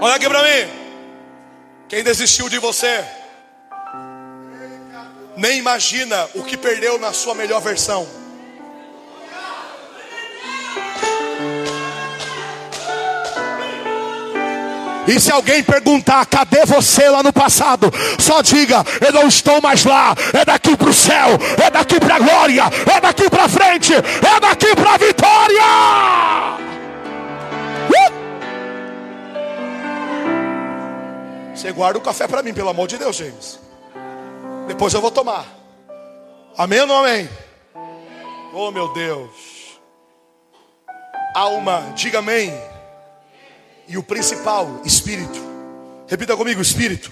Olha 0.00 0.14
aqui 0.14 0.28
para 0.28 0.44
mim. 0.44 0.70
Quem 1.88 2.04
desistiu 2.04 2.48
de 2.48 2.60
você? 2.60 3.19
Nem 5.40 5.58
imagina 5.58 6.28
o 6.34 6.42
que 6.42 6.56
perdeu 6.56 6.98
na 6.98 7.14
sua 7.14 7.34
melhor 7.34 7.60
versão. 7.62 8.06
E 15.08 15.18
se 15.18 15.32
alguém 15.32 15.62
perguntar, 15.64 16.26
cadê 16.26 16.66
você 16.66 17.08
lá 17.08 17.22
no 17.22 17.32
passado? 17.32 17.90
Só 18.18 18.42
diga, 18.42 18.84
eu 19.00 19.12
não 19.12 19.26
estou 19.26 19.60
mais 19.62 19.82
lá. 19.84 20.14
É 20.38 20.44
daqui 20.44 20.76
para 20.76 20.90
o 20.90 20.94
céu, 20.94 21.30
é 21.64 21.70
daqui 21.70 21.98
para 21.98 22.16
a 22.16 22.18
glória, 22.18 22.64
é 22.94 23.00
daqui 23.00 23.28
para 23.30 23.48
frente, 23.48 23.94
é 23.94 24.40
daqui 24.40 24.76
para 24.76 24.92
a 24.92 24.98
vitória. 24.98 25.62
Uh! 27.88 28.10
Você 31.56 31.72
guarda 31.72 31.98
o 31.98 32.02
café 32.02 32.28
para 32.28 32.42
mim, 32.42 32.52
pelo 32.52 32.68
amor 32.68 32.86
de 32.86 32.98
Deus, 32.98 33.16
James. 33.16 33.69
Depois 34.70 34.94
eu 34.94 35.00
vou 35.00 35.10
tomar. 35.10 35.44
Amém 36.56 36.78
ou 36.82 36.86
não 36.86 37.04
amém? 37.04 37.28
Oh 38.54 38.70
meu 38.70 38.92
Deus. 38.92 39.80
Alma, 41.34 41.92
diga 41.96 42.20
amém. 42.20 42.52
E 43.88 43.98
o 43.98 44.02
principal, 44.04 44.80
espírito. 44.84 45.40
Repita 46.06 46.36
comigo, 46.36 46.62
espírito. 46.62 47.10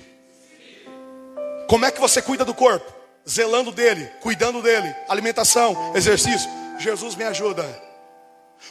Como 1.66 1.84
é 1.84 1.90
que 1.90 2.00
você 2.00 2.22
cuida 2.22 2.44
do 2.44 2.54
corpo? 2.54 2.94
Zelando 3.28 3.72
dele, 3.72 4.08
cuidando 4.20 4.62
dele, 4.62 4.94
alimentação, 5.08 5.96
exercício. 5.96 6.48
Jesus 6.78 7.16
me 7.16 7.24
ajuda. 7.24 7.64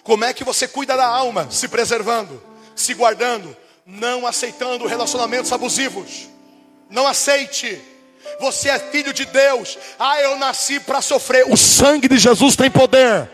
Como 0.02 0.23
é 0.23 0.34
que 0.34 0.45
você 0.45 0.65
cuida 0.65 0.95
da 0.95 1.06
alma? 1.06 1.52
Se 1.52 1.67
preservando, 1.67 2.41
se 2.73 2.93
guardando, 2.93 3.54
não 3.86 4.26
aceitando 4.26 4.88
relacionamentos 4.88 5.52
abusivos. 5.52 6.30
Não 6.89 7.06
aceite 7.06 7.97
você 8.39 8.69
é 8.69 8.80
filho 8.80 9.13
de 9.13 9.25
Deus. 9.25 9.77
Ah, 9.99 10.21
eu 10.21 10.38
nasci 10.38 10.80
para 10.80 11.01
sofrer. 11.01 11.45
O 11.47 11.58
sangue 11.58 12.08
de 12.08 12.17
Jesus 12.17 12.56
tem 12.56 12.69
poder. 12.69 13.30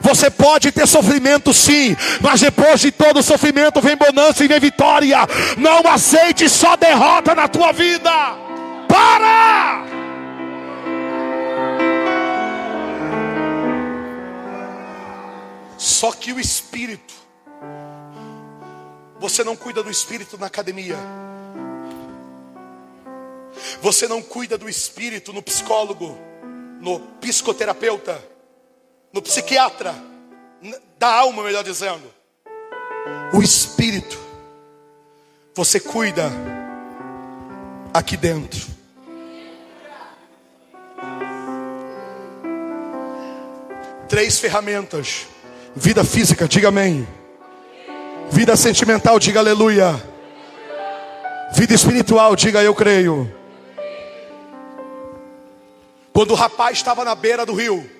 Você 0.00 0.30
pode 0.30 0.70
ter 0.72 0.86
sofrimento 0.86 1.54
sim, 1.54 1.96
mas 2.20 2.40
depois 2.40 2.80
de 2.80 2.92
todo 2.92 3.22
sofrimento 3.22 3.80
vem 3.80 3.96
bonança 3.96 4.44
e 4.44 4.48
vem 4.48 4.60
vitória. 4.60 5.18
Não 5.56 5.80
aceite 5.90 6.48
só 6.48 6.76
derrota 6.76 7.34
na 7.34 7.48
tua 7.48 7.72
vida. 7.72 8.10
Para! 8.88 9.84
Só 15.78 16.12
que 16.12 16.32
o 16.32 16.40
espírito, 16.40 17.14
você 19.18 19.44
não 19.44 19.56
cuida 19.56 19.82
do 19.82 19.90
espírito 19.90 20.38
na 20.38 20.46
academia. 20.46 20.96
Você 23.80 24.06
não 24.06 24.22
cuida 24.22 24.58
do 24.58 24.68
espírito 24.68 25.32
no 25.32 25.42
psicólogo, 25.42 26.16
no 26.80 27.00
psicoterapeuta, 27.20 28.22
no 29.12 29.22
psiquiatra, 29.22 29.94
da 30.98 31.08
alma, 31.08 31.42
melhor 31.42 31.64
dizendo. 31.64 32.04
O 33.32 33.42
espírito, 33.42 34.18
você 35.54 35.80
cuida 35.80 36.30
aqui 37.92 38.16
dentro. 38.16 38.60
Três 44.08 44.38
ferramentas: 44.38 45.26
vida 45.74 46.04
física, 46.04 46.46
diga 46.46 46.68
amém. 46.68 47.06
Vida 48.30 48.56
sentimental, 48.56 49.18
diga 49.18 49.40
aleluia. 49.40 50.00
Vida 51.54 51.74
espiritual, 51.74 52.34
diga 52.36 52.62
eu 52.62 52.74
creio. 52.74 53.32
Quando 56.16 56.30
o 56.30 56.34
rapaz 56.34 56.78
estava 56.78 57.04
na 57.04 57.14
beira 57.14 57.44
do 57.44 57.52
rio, 57.52 57.90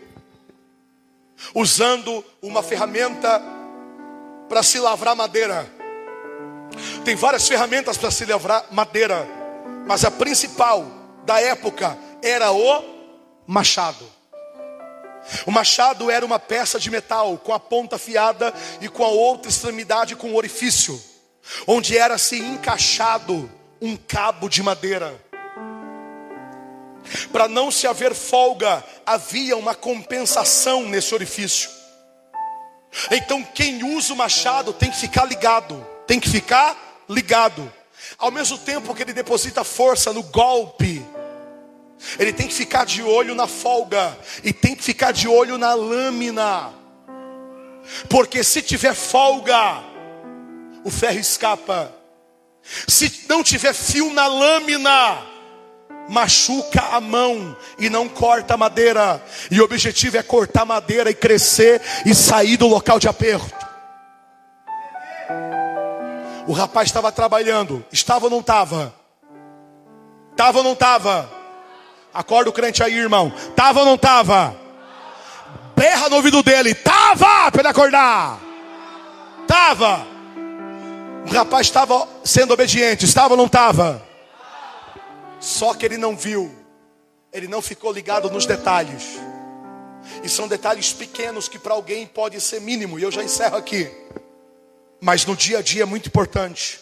usando 1.55 2.24
uma 2.40 2.62
ferramenta 2.62 3.42
para 4.48 4.62
se 4.62 4.79
lavrar 4.79 5.14
madeira. 5.14 5.70
Tem 7.05 7.14
várias 7.14 7.46
ferramentas 7.46 7.98
para 7.98 8.11
se 8.11 8.24
lavrar 8.24 8.64
madeira, 8.70 9.29
mas 9.87 10.02
a 10.02 10.11
principal 10.11 10.87
da 11.26 11.42
época 11.42 11.98
era 12.22 12.50
o 12.52 12.85
machado. 13.46 14.11
O 15.44 15.50
machado 15.50 16.11
era 16.11 16.24
uma 16.24 16.38
peça 16.38 16.81
de 16.81 16.90
metal 16.90 17.37
com 17.37 17.52
a 17.52 17.61
ponta 17.61 17.96
afiada 17.96 18.50
e 18.81 18.88
com 18.88 19.05
a 19.05 19.09
outra 19.09 19.50
extremidade 19.50 20.16
com 20.16 20.35
orifício, 20.35 20.98
onde 21.66 21.98
era 21.98 22.16
se 22.16 22.38
encaixado 22.38 23.50
um 23.79 23.94
cabo 23.94 24.48
de 24.48 24.62
madeira. 24.62 25.25
Para 27.33 27.49
não 27.49 27.71
se 27.71 27.87
haver 27.87 28.14
folga, 28.14 28.85
havia 29.05 29.57
uma 29.57 29.75
compensação 29.75 30.85
nesse 30.85 31.14
orifício. 31.14 31.71
Então 33.11 33.42
quem 33.42 33.83
usa 33.83 34.12
o 34.12 34.16
machado 34.16 34.73
tem 34.73 34.90
que 34.90 34.99
ficar 34.99 35.25
ligado, 35.25 35.87
tem 36.07 36.19
que 36.19 36.29
ficar 36.29 37.05
ligado. 37.09 37.73
Ao 38.19 38.31
mesmo 38.31 38.59
tempo 38.59 38.95
que 38.95 39.03
ele 39.03 39.12
deposita 39.12 39.64
força 39.64 40.12
no 40.12 40.23
golpe, 40.23 41.05
ele 42.19 42.33
tem 42.33 42.47
que 42.47 42.55
ficar 42.55 42.85
de 42.85 43.03
olho 43.03 43.35
na 43.35 43.47
folga 43.47 44.16
e 44.42 44.53
tem 44.53 44.75
que 44.75 44.83
ficar 44.83 45.12
de 45.12 45.29
olho 45.29 45.59
na 45.59 45.75
lâmina. 45.75 46.73
Porque 48.09 48.42
se 48.42 48.62
tiver 48.62 48.95
folga, 48.95 49.83
o 50.85 50.90
ferro 50.90 51.19
escapa. 51.19 51.92
Se 52.88 53.27
não 53.29 53.42
tiver 53.42 53.73
fio 53.73 54.12
na 54.12 54.27
lâmina, 54.27 55.25
machuca 56.09 56.81
a 56.92 57.01
mão 57.01 57.57
e 57.79 57.88
não 57.88 58.09
corta 58.09 58.55
a 58.55 58.57
madeira. 58.57 59.23
E 59.51 59.61
o 59.61 59.64
objetivo 59.64 60.16
é 60.16 60.23
cortar 60.23 60.64
madeira 60.64 61.11
e 61.11 61.14
crescer 61.14 61.81
e 62.05 62.14
sair 62.14 62.57
do 62.57 62.66
local 62.66 62.99
de 62.99 63.09
aperto. 63.09 63.66
O 66.47 66.53
rapaz 66.53 66.88
estava 66.88 67.11
trabalhando, 67.11 67.85
estava 67.90 68.27
ou 68.27 68.31
não 68.31 68.40
estava? 68.40 68.95
Estava 70.31 70.59
ou 70.59 70.64
não 70.64 70.75
estava? 70.75 71.31
Acorda 72.14 72.51
o 72.51 72.53
crente 72.53 72.83
aí, 72.83 72.95
irmão. 72.95 73.33
Estava 73.37 73.81
ou 73.81 73.87
não 73.87 73.95
estava? 73.95 74.57
Berra 75.75 76.09
no 76.09 76.16
ouvido 76.16 76.42
dele. 76.42 76.71
Estava 76.71 77.51
para 77.51 77.61
ele 77.61 77.69
acordar. 77.69 78.38
Estava. 79.42 80.07
O 81.27 81.35
rapaz 81.35 81.66
estava 81.66 82.07
sendo 82.25 82.55
obediente. 82.55 83.05
Estava 83.05 83.35
ou 83.35 83.37
não 83.37 83.47
estava? 83.47 84.06
Só 85.40 85.75
que 85.75 85.85
ele 85.85 85.96
não 85.96 86.16
viu, 86.16 86.55
ele 87.33 87.46
não 87.46 87.61
ficou 87.61 87.92
ligado 87.92 88.31
nos 88.31 88.46
detalhes. 88.46 89.18
E 90.22 90.29
são 90.29 90.49
detalhes 90.49 90.92
pequenos 90.92 91.49
que 91.49 91.59
para 91.59 91.75
alguém 91.75 92.07
pode 92.07 92.40
ser 92.40 92.61
mínimo, 92.61 92.99
e 92.99 93.03
eu 93.03 93.11
já 93.11 93.22
encerro 93.22 93.57
aqui. 93.57 93.90
Mas 95.01 95.25
no 95.27 95.37
dia 95.37 95.59
a 95.59 95.62
dia 95.62 95.83
é 95.83 95.87
muito 95.87 96.09
importante. 96.09 96.81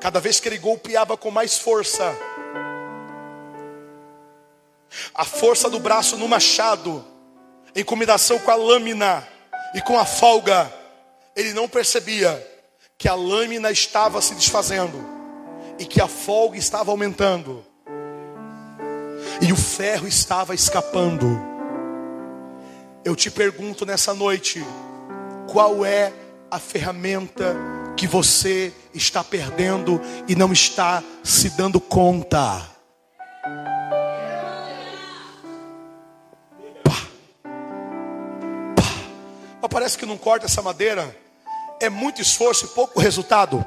Cada 0.00 0.20
vez 0.20 0.38
que 0.38 0.48
ele 0.48 0.58
golpeava 0.58 1.16
com 1.16 1.30
mais 1.30 1.58
força, 1.58 2.16
a 5.14 5.24
força 5.24 5.70
do 5.70 5.80
braço 5.80 6.16
no 6.16 6.28
machado, 6.28 7.04
em 7.74 7.84
combinação 7.84 8.38
com 8.38 8.50
a 8.50 8.54
lâmina 8.54 9.26
e 9.74 9.80
com 9.80 9.98
a 9.98 10.04
folga, 10.04 10.72
ele 11.34 11.52
não 11.52 11.68
percebia 11.68 12.46
que 12.96 13.08
a 13.08 13.14
lâmina 13.14 13.70
estava 13.70 14.20
se 14.20 14.34
desfazendo 14.34 15.17
e 15.78 15.84
que 15.84 16.00
a 16.00 16.08
folga 16.08 16.56
estava 16.56 16.90
aumentando, 16.90 17.64
e 19.40 19.52
o 19.52 19.56
ferro 19.56 20.06
estava 20.06 20.54
escapando. 20.54 21.40
Eu 23.04 23.14
te 23.14 23.30
pergunto 23.30 23.86
nessa 23.86 24.12
noite: 24.12 24.64
qual 25.50 25.84
é 25.84 26.12
a 26.50 26.58
ferramenta 26.58 27.56
que 27.96 28.06
você 28.06 28.72
está 28.92 29.22
perdendo 29.22 30.00
e 30.26 30.34
não 30.34 30.52
está 30.52 31.02
se 31.22 31.50
dando 31.50 31.80
conta? 31.80 32.62
Pá. 36.84 36.92
Pá. 39.60 39.68
Parece 39.68 39.96
que 39.96 40.06
não 40.06 40.18
corta 40.18 40.46
essa 40.46 40.60
madeira. 40.60 41.16
É 41.80 41.88
muito 41.88 42.20
esforço 42.20 42.66
e 42.66 42.68
pouco 42.68 42.98
resultado. 43.00 43.64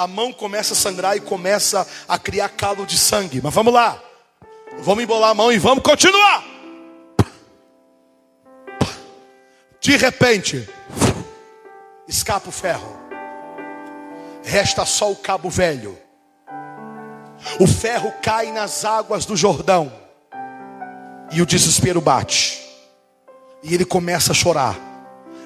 A 0.00 0.06
mão 0.06 0.32
começa 0.32 0.72
a 0.72 0.76
sangrar 0.76 1.14
e 1.14 1.20
começa 1.20 1.86
a 2.08 2.18
criar 2.18 2.48
calo 2.48 2.86
de 2.86 2.96
sangue. 2.96 3.38
Mas 3.42 3.52
vamos 3.52 3.70
lá. 3.70 4.02
Vamos 4.78 5.04
embolar 5.04 5.28
a 5.28 5.34
mão 5.34 5.52
e 5.52 5.58
vamos 5.58 5.84
continuar. 5.84 6.42
De 9.78 9.98
repente, 9.98 10.66
escapa 12.08 12.48
o 12.48 12.52
ferro. 12.52 12.98
Resta 14.42 14.86
só 14.86 15.12
o 15.12 15.16
cabo 15.16 15.50
velho. 15.50 15.98
O 17.58 17.66
ferro 17.66 18.10
cai 18.22 18.50
nas 18.52 18.86
águas 18.86 19.26
do 19.26 19.36
Jordão. 19.36 19.92
E 21.30 21.42
o 21.42 21.46
desespero 21.46 22.00
bate. 22.00 22.58
E 23.62 23.74
ele 23.74 23.84
começa 23.84 24.32
a 24.32 24.34
chorar. 24.34 24.78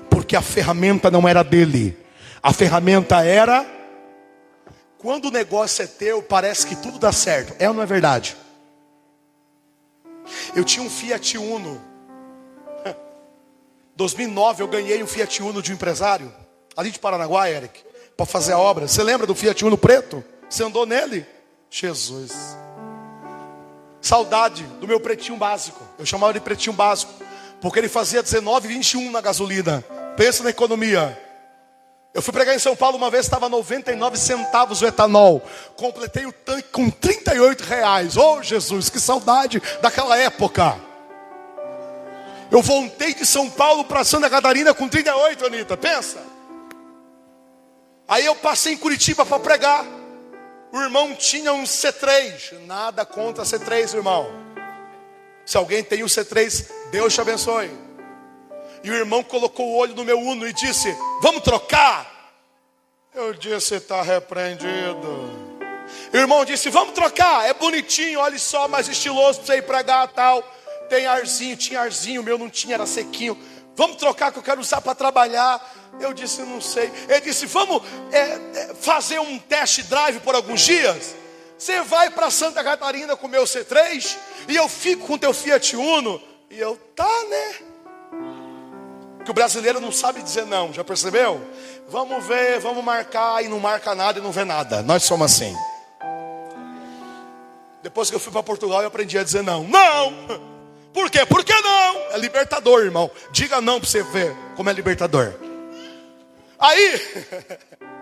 Porque 0.09 0.37
a 0.37 0.43
ferramenta 0.43 1.11
não 1.11 1.27
era 1.27 1.43
dele. 1.43 1.99
A 2.41 2.53
ferramenta 2.53 3.25
era 3.25 3.74
quando 5.05 5.27
o 5.27 5.31
negócio 5.31 5.85
é 5.85 5.87
teu, 5.87 6.23
parece 6.23 6.67
que 6.67 6.75
tudo 6.75 6.99
dá 6.99 7.13
certo. 7.13 7.55
É 7.59 7.69
ou 7.69 7.75
não 7.75 7.83
é 7.83 7.87
verdade? 7.87 8.35
Eu 10.57 10.65
tinha 10.65 10.83
um 10.83 10.89
Fiat 10.89 11.37
Uno. 11.37 11.79
2009 13.95 14.63
eu 14.63 14.67
ganhei 14.67 15.03
um 15.03 15.07
Fiat 15.07 15.43
Uno 15.43 15.61
de 15.61 15.71
um 15.71 15.75
empresário, 15.75 16.33
ali 16.75 16.91
de 16.91 16.99
Paranaguá, 16.99 17.51
Eric, 17.51 17.85
para 18.17 18.25
fazer 18.25 18.55
a 18.55 18.59
obra. 18.59 18.89
Você 18.89 19.03
lembra 19.03 19.27
do 19.27 19.35
Fiat 19.35 19.63
Uno 19.63 19.77
preto? 19.77 20.25
Você 20.49 20.65
andou 20.65 20.87
nele? 20.87 21.27
Jesus. 21.69 22.33
Saudade 24.01 24.63
do 24.81 24.89
meu 24.89 25.01
pretinho 25.01 25.37
básico. 25.37 25.87
Eu 25.99 26.07
chamava 26.07 26.33
de 26.33 26.41
pretinho 26.41 26.75
básico, 26.75 27.13
porque 27.61 27.79
ele 27.79 27.91
fazia 27.91 28.23
19,21 28.23 29.11
na 29.11 29.21
gasolina. 29.21 29.85
Pensa 30.17 30.43
na 30.43 30.49
economia. 30.49 31.24
Eu 32.15 32.23
fui 32.23 32.33
pregar 32.33 32.55
em 32.55 32.61
São 32.61 32.77
Paulo 32.77 32.97
uma 32.97 33.11
vez, 33.11 33.27
estava 33.27 33.49
99 33.49 34.17
centavos 34.17 34.81
o 34.81 34.87
etanol. 34.87 35.43
Completei 35.75 36.25
o 36.25 36.33
tanque 36.33 36.69
com 36.69 36.89
38 36.89 37.65
reais. 37.65 38.17
Oh 38.17 38.41
Jesus, 38.41 38.89
que 38.89 39.01
saudade 39.01 39.61
daquela 39.83 40.17
época. 40.17 40.79
Eu 42.53 42.63
voltei 42.63 43.15
de 43.15 43.27
São 43.27 43.51
Paulo 43.51 43.85
para 43.85 44.05
Santa 44.05 44.31
Catarina 44.31 44.73
com 44.73 44.89
38, 44.89 45.45
Anitta, 45.45 45.77
pensa. 45.77 46.23
Aí 48.07 48.25
eu 48.25 48.37
passei 48.37 48.75
em 48.75 48.77
Curitiba 48.77 49.27
para 49.27 49.41
pregar. 49.41 49.85
O 50.71 50.81
irmão 50.81 51.17
tinha 51.17 51.53
um 51.53 51.65
C3. 51.65 52.61
Nada 52.65 53.05
contra 53.05 53.43
C3, 53.43 53.93
irmão. 53.93 54.31
Se 55.45 55.57
alguém 55.57 55.83
tem 55.83 56.05
um 56.05 56.07
C3, 56.07 56.65
Deus 56.93 57.13
te 57.13 57.21
abençoe. 57.21 57.84
E 58.85 58.91
o 58.91 58.95
irmão 58.95 59.23
colocou 59.23 59.67
o 59.67 59.77
olho 59.77 59.95
no 59.95 60.05
meu 60.05 60.21
uno 60.21 60.47
e 60.47 60.53
disse: 60.53 60.95
Vamos 61.23 61.43
trocar? 61.43 62.07
Eu 63.15 63.33
disse: 63.33 63.77
Está 63.77 64.03
repreendido. 64.03 65.09
O 66.13 66.17
irmão 66.17 66.45
disse: 66.45 66.69
Vamos 66.69 66.93
trocar. 66.93 67.49
É 67.49 67.55
bonitinho, 67.55 68.21
olha 68.21 68.39
só, 68.39 68.69
mais 68.69 68.87
estiloso 68.87 69.41
para 69.41 69.47
você 69.47 69.57
ir 69.57 69.63
pregar 69.63 70.09
tal. 70.09 70.43
Tem 70.91 71.07
arzinho, 71.07 71.57
tinha 71.57 71.81
arzinho, 71.81 72.21
o 72.21 72.25
meu 72.25 72.37
não 72.37 72.51
tinha, 72.51 72.75
era 72.75 72.85
sequinho. 72.85 73.39
Vamos 73.75 73.97
trocar 73.97 74.31
que 74.31 74.39
eu 74.39 74.43
quero 74.43 74.61
usar 74.61 74.83
para 74.83 74.95
trabalhar. 74.95 75.97
Eu 75.99 76.13
disse: 76.13 76.43
Não 76.43 76.61
sei. 76.61 76.93
Ele 77.09 77.23
disse: 77.23 77.47
Vamos 77.47 77.83
é, 78.13 78.19
é, 78.19 78.75
fazer 78.79 79.19
um 79.19 79.39
test 79.39 79.81
drive 79.85 80.21
por 80.21 80.35
alguns 80.35 80.61
dias. 80.61 81.17
Você 81.57 81.81
vai 81.81 82.11
para 82.11 82.31
Santa 82.31 82.63
Catarina 82.63 83.17
com 83.17 83.29
o 83.29 83.31
meu 83.31 83.45
C3 83.45 84.15
e 84.47 84.57
eu 84.57 84.69
fico 84.69 85.07
com 85.07 85.15
o 85.15 85.19
teu 85.19 85.33
Fiat 85.33 85.75
Uno. 85.75 86.21
E 86.51 86.61
eu, 86.61 86.77
tá, 86.95 87.09
né? 87.31 87.74
Que 89.25 89.31
o 89.31 89.35
brasileiro 89.35 89.81
não 89.81 89.91
sabe 89.91 90.23
dizer 90.23 90.45
não, 90.45 90.73
já 90.73 90.85
percebeu? 90.85 91.41
Vamos 91.89 92.25
ver, 92.27 92.61
vamos 92.61 92.85
marcar 92.85 93.43
e 93.43 93.49
não 93.49 93.59
marca 93.59 93.95
nada 93.95 94.19
e 94.19 94.23
não 94.23 94.31
vê 94.31 94.45
nada. 94.45 94.83
Nós 94.83 95.03
somos 95.05 95.33
assim. 95.33 95.57
Depois 97.83 98.11
que 98.11 98.17
eu 98.17 98.21
fui 98.21 98.33
para 98.33 98.43
Portugal, 98.43 98.83
eu 98.83 98.89
aprendi 98.89 99.19
a 99.19 99.25
dizer 99.25 99.43
não. 99.43 99.65
Não! 99.65 100.13
Por 100.93 101.11
quê? 101.11 101.25
Por 101.25 101.43
que 101.43 101.53
não? 101.53 101.97
É 102.13 102.19
libertador, 102.19 102.83
irmão. 102.83 103.11
Diga 103.33 103.61
não 103.61 103.81
para 103.81 103.89
você 103.89 104.03
ver 104.03 104.35
como 104.57 104.69
é 104.69 104.73
libertador. 104.73 105.35
Aí, 106.59 107.01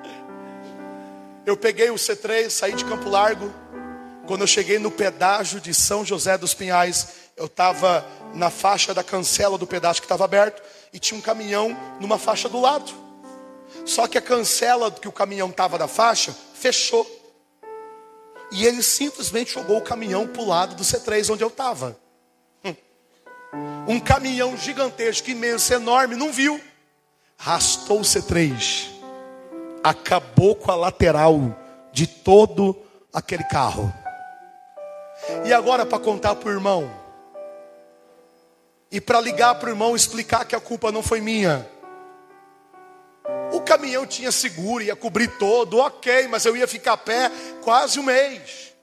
eu 1.46 1.56
peguei 1.56 1.90
o 1.90 1.94
C3, 1.94 2.50
saí 2.50 2.74
de 2.74 2.84
Campo 2.84 3.08
Largo. 3.08 3.52
Quando 4.26 4.42
eu 4.42 4.46
cheguei 4.46 4.78
no 4.78 4.90
pedágio 4.90 5.60
de 5.60 5.72
São 5.72 6.04
José 6.04 6.36
dos 6.36 6.52
Pinhais, 6.52 7.08
eu 7.36 7.46
estava 7.46 8.04
na 8.34 8.50
faixa 8.50 8.92
da 8.92 9.02
cancela 9.02 9.56
do 9.56 9.66
pedágio 9.66 10.02
que 10.02 10.06
estava 10.06 10.24
aberto 10.24 10.62
e 10.92 10.98
tinha 10.98 11.18
um 11.18 11.22
caminhão 11.22 11.76
numa 11.98 12.18
faixa 12.18 12.48
do 12.48 12.60
lado. 12.60 12.92
Só 13.86 14.06
que 14.06 14.18
a 14.18 14.22
cancela 14.22 14.90
que 14.90 15.08
o 15.08 15.12
caminhão 15.12 15.48
estava 15.48 15.78
da 15.78 15.88
faixa 15.88 16.34
fechou. 16.54 17.06
E 18.50 18.66
ele 18.66 18.82
simplesmente 18.82 19.54
jogou 19.54 19.78
o 19.78 19.82
caminhão 19.82 20.26
para 20.26 20.42
o 20.42 20.46
lado 20.46 20.76
do 20.76 20.82
C3 20.82 21.32
onde 21.32 21.42
eu 21.42 21.48
estava. 21.48 21.96
Hum. 22.62 22.74
Um 23.88 23.98
caminhão 23.98 24.56
gigantesco, 24.56 25.30
imenso, 25.30 25.72
enorme, 25.72 26.14
não 26.14 26.30
viu. 26.30 26.60
Rastou 27.38 28.00
o 28.00 28.02
C3. 28.02 28.90
Acabou 29.82 30.54
com 30.54 30.70
a 30.70 30.76
lateral 30.76 31.56
de 31.92 32.06
todo 32.06 32.76
aquele 33.12 33.44
carro. 33.44 33.92
E 35.44 35.52
agora 35.52 35.86
para 35.86 35.98
contar 35.98 36.34
para 36.34 36.48
o 36.48 36.52
irmão. 36.52 37.01
E 38.92 39.00
para 39.00 39.18
ligar 39.18 39.54
para 39.54 39.70
o 39.70 39.72
irmão 39.72 39.96
explicar 39.96 40.44
que 40.44 40.54
a 40.54 40.60
culpa 40.60 40.92
não 40.92 41.02
foi 41.02 41.22
minha. 41.22 41.66
O 43.50 43.62
caminhão 43.62 44.06
tinha 44.06 44.30
seguro, 44.30 44.84
ia 44.84 44.94
cobrir 44.94 45.28
todo, 45.38 45.78
ok, 45.78 46.28
mas 46.28 46.44
eu 46.44 46.54
ia 46.54 46.68
ficar 46.68 46.92
a 46.92 46.96
pé 46.98 47.30
quase 47.62 47.98
um 47.98 48.02
mês. 48.02 48.74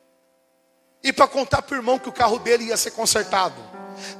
E 1.04 1.13
para 1.13 1.28
contar 1.28 1.62
para 1.62 1.76
o 1.76 1.78
irmão 1.78 2.00
que 2.00 2.10
o 2.10 2.12
carro 2.12 2.39
dele 2.39 2.65
ia 2.65 2.78
ser 2.78 2.91
consertado. 2.91 3.56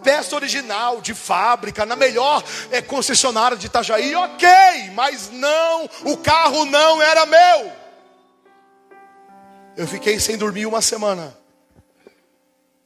Peça 0.04 0.36
original, 0.36 1.02
de 1.02 1.16
fábrica, 1.16 1.86
na 1.88 1.96
melhor 1.96 2.44
é, 2.70 2.82
concessionária 2.84 3.58
de 3.58 3.66
Itajaí, 3.66 4.14
ok, 4.14 4.48
mas 4.94 5.32
não, 5.32 5.90
o 6.04 6.18
carro 6.18 6.66
não 6.66 7.02
era 7.02 7.26
meu. 7.26 7.72
Eu 9.76 9.88
fiquei 9.88 10.20
sem 10.20 10.38
dormir 10.38 10.68
uma 10.68 10.82
semana. 10.82 11.36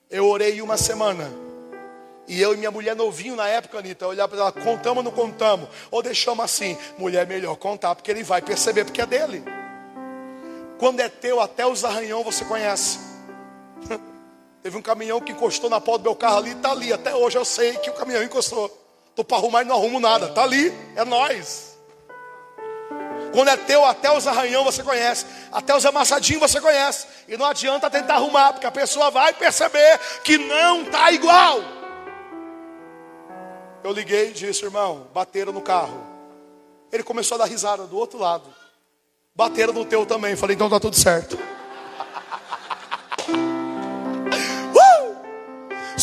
Eu 0.09 0.27
orei 0.27 0.61
uma 0.61 0.77
semana. 0.77 1.42
E 2.27 2.41
eu 2.41 2.53
e 2.53 2.57
minha 2.57 2.71
mulher 2.71 2.95
novinho 2.95 3.35
na 3.35 3.47
época, 3.47 3.79
Anitta, 3.79 4.07
olhar 4.07 4.27
para 4.27 4.37
ela, 4.37 4.51
contamos 4.51 4.97
ou 4.97 5.03
não 5.03 5.11
contamos? 5.11 5.67
Ou 5.91 6.01
deixamos 6.01 6.43
assim, 6.43 6.77
mulher, 6.97 7.27
melhor 7.27 7.55
contar, 7.57 7.95
porque 7.95 8.09
ele 8.09 8.23
vai 8.23 8.41
perceber, 8.41 8.85
porque 8.85 9.01
é 9.01 9.05
dele. 9.05 9.43
Quando 10.79 10.99
é 11.01 11.09
teu, 11.09 11.41
até 11.41 11.65
os 11.65 11.83
arranhão 11.83 12.23
você 12.23 12.45
conhece. 12.45 12.99
Teve 14.63 14.77
um 14.77 14.81
caminhão 14.81 15.19
que 15.19 15.33
encostou 15.33 15.69
na 15.69 15.81
porta 15.81 15.99
do 15.99 16.03
meu 16.03 16.15
carro 16.15 16.37
ali, 16.37 16.51
está 16.51 16.71
ali. 16.71 16.93
Até 16.93 17.13
hoje 17.13 17.37
eu 17.37 17.43
sei 17.43 17.75
que 17.77 17.89
o 17.89 17.93
caminhão 17.93 18.23
encostou. 18.23 18.71
Estou 19.09 19.25
para 19.25 19.37
arrumar 19.37 19.61
e 19.61 19.65
não 19.65 19.75
arrumo 19.75 19.99
nada. 19.99 20.27
Está 20.27 20.43
ali, 20.43 20.73
é 20.95 21.03
nós. 21.03 21.77
Quando 23.33 23.49
é 23.49 23.57
teu, 23.57 23.83
até 23.83 24.11
os 24.11 24.27
arranhão 24.27 24.63
você 24.63 24.83
conhece, 24.83 25.25
até 25.51 25.75
os 25.75 25.85
amassadinhos 25.85 26.41
você 26.41 26.61
conhece. 26.61 27.07
E 27.27 27.35
não 27.35 27.45
adianta 27.45 27.89
tentar 27.89 28.15
arrumar, 28.15 28.53
porque 28.53 28.67
a 28.67 28.71
pessoa 28.71 29.11
vai 29.11 29.33
perceber 29.33 29.99
que 30.23 30.37
não 30.37 30.83
está 30.83 31.11
igual. 31.11 31.82
Eu 33.83 33.91
liguei 33.91 34.29
e 34.29 34.33
disse, 34.33 34.63
irmão, 34.63 35.07
bateram 35.13 35.51
no 35.51 35.61
carro. 35.61 36.01
Ele 36.91 37.03
começou 37.03 37.35
a 37.35 37.39
dar 37.39 37.45
risada 37.45 37.85
do 37.85 37.97
outro 37.97 38.17
lado. 38.17 38.45
Bateram 39.35 39.73
no 39.73 39.83
teu 39.83 40.05
também. 40.05 40.35
Falei, 40.35 40.55
então 40.55 40.69
tá 40.69 40.79
tudo 40.79 40.95
certo. 40.95 41.37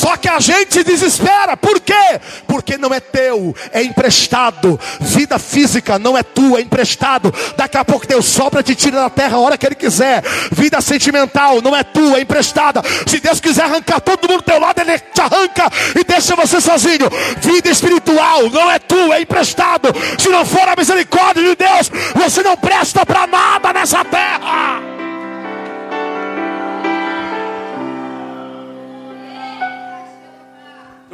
Só 0.00 0.16
que 0.16 0.30
a 0.30 0.40
gente 0.40 0.82
desespera, 0.82 1.58
por 1.58 1.78
quê? 1.78 2.18
Porque 2.48 2.78
não 2.78 2.88
é 2.94 3.00
teu, 3.00 3.54
é 3.70 3.82
emprestado. 3.82 4.80
Vida 4.98 5.38
física 5.38 5.98
não 5.98 6.16
é 6.16 6.22
tua, 6.22 6.58
é 6.58 6.62
emprestado. 6.62 7.30
Daqui 7.54 7.76
a 7.76 7.84
pouco 7.84 8.06
Deus 8.06 8.24
sopra 8.24 8.62
te 8.62 8.74
tira 8.74 8.96
da 8.98 9.10
terra 9.10 9.36
a 9.36 9.40
hora 9.40 9.58
que 9.58 9.66
Ele 9.66 9.74
quiser. 9.74 10.22
Vida 10.52 10.80
sentimental 10.80 11.60
não 11.60 11.76
é 11.76 11.84
tua, 11.84 12.16
é 12.16 12.22
emprestada. 12.22 12.82
Se 13.06 13.20
Deus 13.20 13.40
quiser 13.40 13.64
arrancar 13.64 14.00
todo 14.00 14.26
mundo 14.26 14.40
do 14.40 14.44
teu 14.44 14.58
lado, 14.58 14.80
Ele 14.80 14.98
te 14.98 15.20
arranca 15.20 15.70
e 15.94 16.02
deixa 16.02 16.34
você 16.34 16.62
sozinho. 16.62 17.10
Vida 17.42 17.68
espiritual 17.68 18.48
não 18.48 18.70
é 18.70 18.78
tua, 18.78 19.16
é 19.16 19.20
emprestado. 19.20 19.88
Se 20.18 20.30
não 20.30 20.46
for 20.46 20.66
a 20.66 20.74
misericórdia 20.74 21.42
de 21.42 21.54
Deus, 21.56 21.90
você 22.14 22.42
não 22.42 22.56
presta 22.56 23.04
para 23.04 23.26
nada 23.26 23.70
nessa 23.74 24.02
terra. 24.02 24.89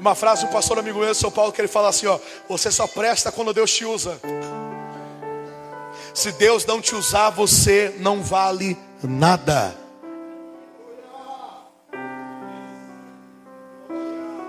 Uma 0.06 0.14
frase 0.14 0.46
do 0.46 0.52
pastor 0.52 0.78
amigo 0.78 1.00
meu 1.00 1.12
São 1.16 1.32
Paulo 1.32 1.50
que 1.50 1.60
ele 1.60 1.66
fala 1.66 1.88
assim: 1.88 2.06
ó, 2.06 2.16
você 2.48 2.70
só 2.70 2.86
presta 2.86 3.32
quando 3.32 3.52
Deus 3.52 3.72
te 3.74 3.84
usa. 3.84 4.20
Se 6.14 6.30
Deus 6.30 6.64
não 6.64 6.80
te 6.80 6.94
usar, 6.94 7.30
você 7.30 7.92
não 7.98 8.22
vale 8.22 8.78
nada. 9.02 9.76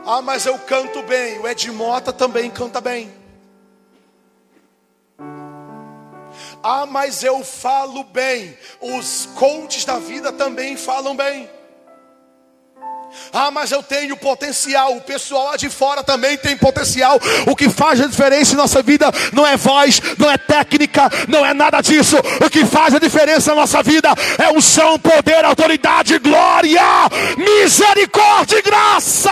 Ah, 0.06 0.22
mas 0.22 0.46
eu 0.46 0.60
canto 0.60 1.02
bem. 1.02 1.39
O 1.39 1.48
Ed 1.48 1.72
Mota 1.72 2.13
também 2.13 2.52
canta 2.52 2.80
bem. 2.80 3.12
Ah, 6.62 6.86
mas 6.86 7.24
eu 7.24 7.43
falo 7.43 8.04
bem. 8.04 8.56
Os 8.80 9.28
coaches 9.34 9.84
da 9.86 9.98
vida 9.98 10.32
também 10.32 10.78
falam 10.78 11.15
bem. 11.15 11.50
Ah, 13.32 13.52
mas 13.52 13.72
eu 13.72 13.82
tenho 13.84 14.15
potencial. 14.17 14.96
O 14.96 15.02
pessoal 15.02 15.46
lá 15.46 15.58
de 15.58 15.70
fora 15.70 16.04
também 16.04 16.38
tem 16.38 16.58
potencial. 16.58 17.20
O 17.48 17.56
que 17.56 17.70
faz 17.70 18.02
a 18.02 18.08
diferença 18.08 18.54
em 18.54 18.58
nossa 18.58 18.82
vida 18.82 19.12
não 19.34 19.46
é 19.46 19.56
voz, 19.56 20.02
não 20.17 20.30
é 20.30 20.38
técnica, 20.38 21.10
não 21.28 21.46
é 21.46 21.54
nada 21.54 21.82
disso. 21.82 22.17
O 22.46 22.50
que 22.50 22.65
faz 22.65 22.93
a 22.93 23.00
diferença 23.00 23.52
na 23.52 23.62
nossa 23.62 23.82
vida 23.84 24.10
é 24.38 24.56
o 24.56 24.62
chão, 24.62 25.00
poder, 25.00 25.43
autoridade, 25.43 26.17
glória, 26.20 26.82
misericórdia 27.38 28.60
e 28.60 28.62
graça. 28.62 29.32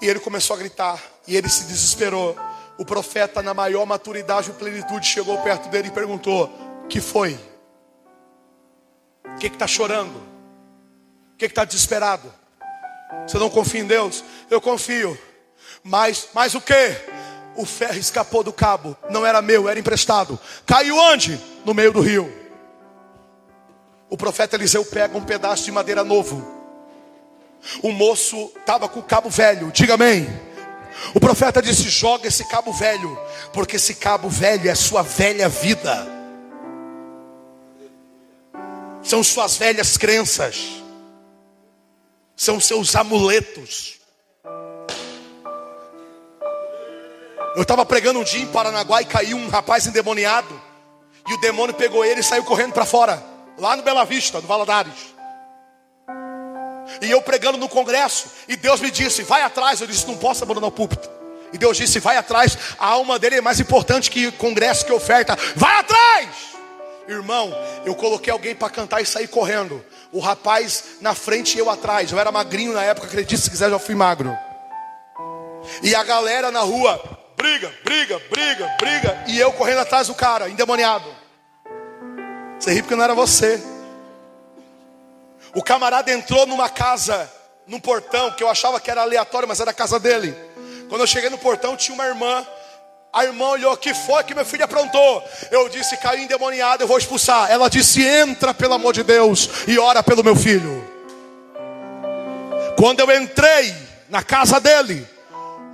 E 0.00 0.06
ele 0.06 0.20
começou 0.20 0.54
a 0.54 0.58
gritar, 0.58 0.98
e 1.26 1.36
ele 1.36 1.48
se 1.48 1.64
desesperou. 1.64 2.36
O 2.78 2.84
profeta, 2.84 3.42
na 3.42 3.52
maior 3.52 3.84
maturidade 3.84 4.50
e 4.50 4.52
plenitude, 4.52 5.04
chegou 5.04 5.36
perto 5.38 5.68
dele 5.68 5.88
e 5.88 5.90
perguntou: 5.90 6.48
Que 6.88 7.00
foi? 7.00 7.36
O 9.38 9.40
que 9.40 9.46
está 9.46 9.68
chorando? 9.68 10.16
O 10.16 11.36
que 11.38 11.44
está 11.44 11.64
desesperado? 11.64 12.34
Você 13.24 13.38
não 13.38 13.48
confia 13.48 13.80
em 13.80 13.86
Deus? 13.86 14.24
Eu 14.50 14.60
confio. 14.60 15.16
Mas, 15.80 16.30
mas 16.34 16.56
o 16.56 16.60
que? 16.60 16.96
O 17.54 17.64
ferro 17.64 17.98
escapou 17.98 18.42
do 18.42 18.52
cabo. 18.52 18.96
Não 19.08 19.24
era 19.24 19.40
meu, 19.40 19.68
era 19.68 19.78
emprestado. 19.78 20.40
Caiu 20.66 20.96
onde? 20.96 21.40
No 21.64 21.72
meio 21.72 21.92
do 21.92 22.00
rio. 22.00 22.28
O 24.10 24.16
profeta 24.16 24.56
Eliseu 24.56 24.84
pega 24.84 25.16
um 25.16 25.24
pedaço 25.24 25.64
de 25.64 25.70
madeira 25.70 26.02
novo. 26.02 26.44
O 27.80 27.92
moço 27.92 28.50
estava 28.58 28.88
com 28.88 28.98
o 28.98 29.04
cabo 29.04 29.30
velho. 29.30 29.70
Diga 29.70 29.94
amém. 29.94 30.26
O 31.14 31.20
profeta 31.20 31.62
disse: 31.62 31.88
joga 31.88 32.26
esse 32.26 32.44
cabo 32.48 32.72
velho, 32.72 33.16
porque 33.52 33.76
esse 33.76 33.94
cabo 33.94 34.28
velho 34.28 34.68
é 34.68 34.74
sua 34.74 35.02
velha 35.02 35.48
vida 35.48 36.17
são 39.02 39.22
suas 39.22 39.56
velhas 39.56 39.96
crenças, 39.96 40.56
são 42.36 42.60
seus 42.60 42.94
amuletos. 42.94 43.98
Eu 47.56 47.62
estava 47.62 47.84
pregando 47.84 48.20
um 48.20 48.24
dia 48.24 48.42
em 48.42 48.46
Paranaguá 48.46 49.02
e 49.02 49.06
caiu 49.06 49.36
um 49.36 49.48
rapaz 49.48 49.86
endemoniado, 49.86 50.60
e 51.28 51.34
o 51.34 51.40
demônio 51.40 51.74
pegou 51.74 52.04
ele 52.04 52.20
e 52.20 52.24
saiu 52.24 52.44
correndo 52.44 52.72
para 52.72 52.86
fora, 52.86 53.22
lá 53.58 53.76
no 53.76 53.82
Bela 53.82 54.04
Vista, 54.04 54.40
no 54.40 54.46
Valadares. 54.46 55.18
E 57.02 57.10
eu 57.10 57.20
pregando 57.20 57.58
no 57.58 57.68
congresso, 57.68 58.30
e 58.48 58.56
Deus 58.56 58.80
me 58.80 58.90
disse: 58.90 59.22
vai 59.22 59.42
atrás. 59.42 59.80
Eu 59.80 59.86
disse: 59.86 60.06
não 60.06 60.16
posso 60.16 60.42
abandonar 60.42 60.68
o 60.68 60.72
púlpito. 60.72 61.08
E 61.52 61.58
Deus 61.58 61.76
disse: 61.76 62.00
vai 62.00 62.16
atrás, 62.16 62.56
a 62.78 62.86
alma 62.86 63.18
dele 63.18 63.36
é 63.36 63.40
mais 63.40 63.60
importante 63.60 64.10
que 64.10 64.32
congresso, 64.32 64.86
que 64.86 64.92
oferta. 64.92 65.36
Vai 65.54 65.76
atrás! 65.76 66.57
Irmão, 67.08 67.50
eu 67.86 67.94
coloquei 67.94 68.30
alguém 68.30 68.54
para 68.54 68.68
cantar 68.68 69.00
e 69.00 69.06
sair 69.06 69.28
correndo. 69.28 69.82
O 70.12 70.20
rapaz 70.20 70.98
na 71.00 71.14
frente 71.14 71.56
e 71.56 71.58
eu 71.58 71.70
atrás. 71.70 72.12
Eu 72.12 72.18
era 72.18 72.30
magrinho 72.30 72.74
na 72.74 72.84
época, 72.84 73.06
acredite 73.06 73.40
se 73.40 73.50
quiser, 73.50 73.70
já 73.70 73.78
fui 73.78 73.94
magro. 73.94 74.36
E 75.82 75.94
a 75.94 76.04
galera 76.04 76.50
na 76.50 76.60
rua, 76.60 77.00
briga, 77.34 77.72
briga, 77.82 78.20
briga, 78.30 78.76
briga. 78.78 79.24
E 79.26 79.40
eu 79.40 79.50
correndo 79.52 79.78
atrás 79.78 80.08
do 80.08 80.14
cara, 80.14 80.50
endemoniado. 80.50 81.08
Você 82.58 82.74
ri 82.74 82.82
porque 82.82 82.94
não 82.94 83.04
era 83.04 83.14
você. 83.14 83.58
O 85.54 85.62
camarada 85.62 86.12
entrou 86.12 86.46
numa 86.46 86.68
casa, 86.68 87.30
num 87.66 87.80
portão, 87.80 88.32
que 88.32 88.42
eu 88.42 88.50
achava 88.50 88.78
que 88.78 88.90
era 88.90 89.00
aleatório, 89.00 89.48
mas 89.48 89.60
era 89.60 89.70
a 89.70 89.74
casa 89.74 89.98
dele. 89.98 90.36
Quando 90.90 91.00
eu 91.00 91.06
cheguei 91.06 91.30
no 91.30 91.38
portão, 91.38 91.74
tinha 91.74 91.94
uma 91.94 92.06
irmã 92.06 92.46
a 93.18 93.24
irmã 93.24 93.48
olhou, 93.48 93.76
que 93.76 93.92
foi 93.92 94.22
que 94.24 94.34
meu 94.34 94.44
filho 94.44 94.64
aprontou? 94.64 95.22
Eu 95.50 95.68
disse, 95.68 95.96
caiu 95.96 96.22
endemoniado, 96.22 96.82
eu 96.82 96.88
vou 96.88 96.98
expulsar. 96.98 97.50
Ela 97.50 97.68
disse, 97.68 98.02
entra 98.02 98.54
pelo 98.54 98.74
amor 98.74 98.92
de 98.92 99.02
Deus 99.02 99.48
e 99.66 99.78
ora 99.78 100.02
pelo 100.02 100.22
meu 100.22 100.36
filho. 100.36 100.84
Quando 102.76 103.00
eu 103.00 103.10
entrei 103.20 103.74
na 104.08 104.22
casa 104.22 104.60
dele, 104.60 105.06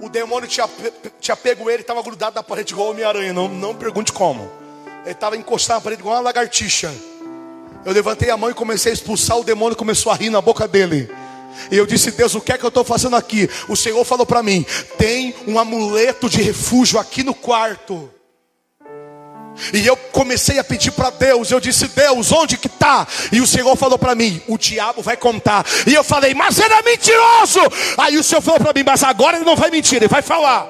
O 0.00 0.08
demônio 0.08 0.48
tinha, 0.48 0.68
tinha 1.20 1.36
pego 1.36 1.70
ele 1.70 1.82
estava 1.82 2.02
grudado 2.02 2.34
na 2.34 2.42
parede 2.42 2.72
igual 2.72 2.90
Homem-Aranha. 2.90 3.32
Não, 3.32 3.48
não 3.48 3.74
pergunte 3.74 4.12
como. 4.12 4.50
Ele 5.02 5.12
estava 5.12 5.36
encostado 5.36 5.76
na 5.76 5.80
parede 5.82 6.02
igual 6.02 6.16
uma 6.16 6.20
lagartixa. 6.20 6.92
Eu 7.84 7.92
levantei 7.92 8.30
a 8.30 8.36
mão 8.36 8.50
e 8.50 8.54
comecei 8.54 8.90
a 8.90 8.94
expulsar. 8.94 9.38
O 9.38 9.44
demônio 9.44 9.76
começou 9.76 10.10
a 10.10 10.14
rir 10.14 10.30
na 10.30 10.40
boca 10.40 10.66
dele. 10.66 11.10
E 11.70 11.76
eu 11.76 11.86
disse, 11.86 12.10
Deus, 12.10 12.34
o 12.34 12.40
que 12.40 12.52
é 12.52 12.58
que 12.58 12.64
eu 12.64 12.68
estou 12.68 12.84
fazendo 12.84 13.16
aqui? 13.16 13.48
O 13.68 13.76
Senhor 13.76 14.04
falou 14.04 14.26
para 14.26 14.42
mim: 14.42 14.64
tem 14.98 15.34
um 15.46 15.58
amuleto 15.58 16.28
de 16.28 16.42
refúgio 16.42 16.98
aqui 16.98 17.22
no 17.22 17.34
quarto. 17.34 18.10
E 19.72 19.86
eu 19.86 19.96
comecei 19.96 20.58
a 20.58 20.64
pedir 20.64 20.90
para 20.90 21.10
Deus. 21.10 21.50
Eu 21.50 21.60
disse, 21.60 21.86
Deus, 21.88 22.32
onde 22.32 22.56
que 22.56 22.66
está? 22.66 23.06
E 23.30 23.40
o 23.40 23.46
Senhor 23.46 23.76
falou 23.76 23.98
para 23.98 24.14
mim: 24.14 24.42
o 24.48 24.58
diabo 24.58 25.02
vai 25.02 25.16
contar. 25.16 25.64
E 25.86 25.94
eu 25.94 26.04
falei, 26.04 26.34
mas 26.34 26.58
ele 26.58 26.74
é 26.74 26.82
mentiroso. 26.82 27.60
Aí 27.98 28.18
o 28.18 28.24
Senhor 28.24 28.40
falou 28.40 28.60
para 28.60 28.72
mim, 28.72 28.84
mas 28.84 29.02
agora 29.02 29.36
ele 29.36 29.44
não 29.44 29.56
vai 29.56 29.70
mentir, 29.70 29.96
ele 29.96 30.08
vai 30.08 30.22
falar. 30.22 30.68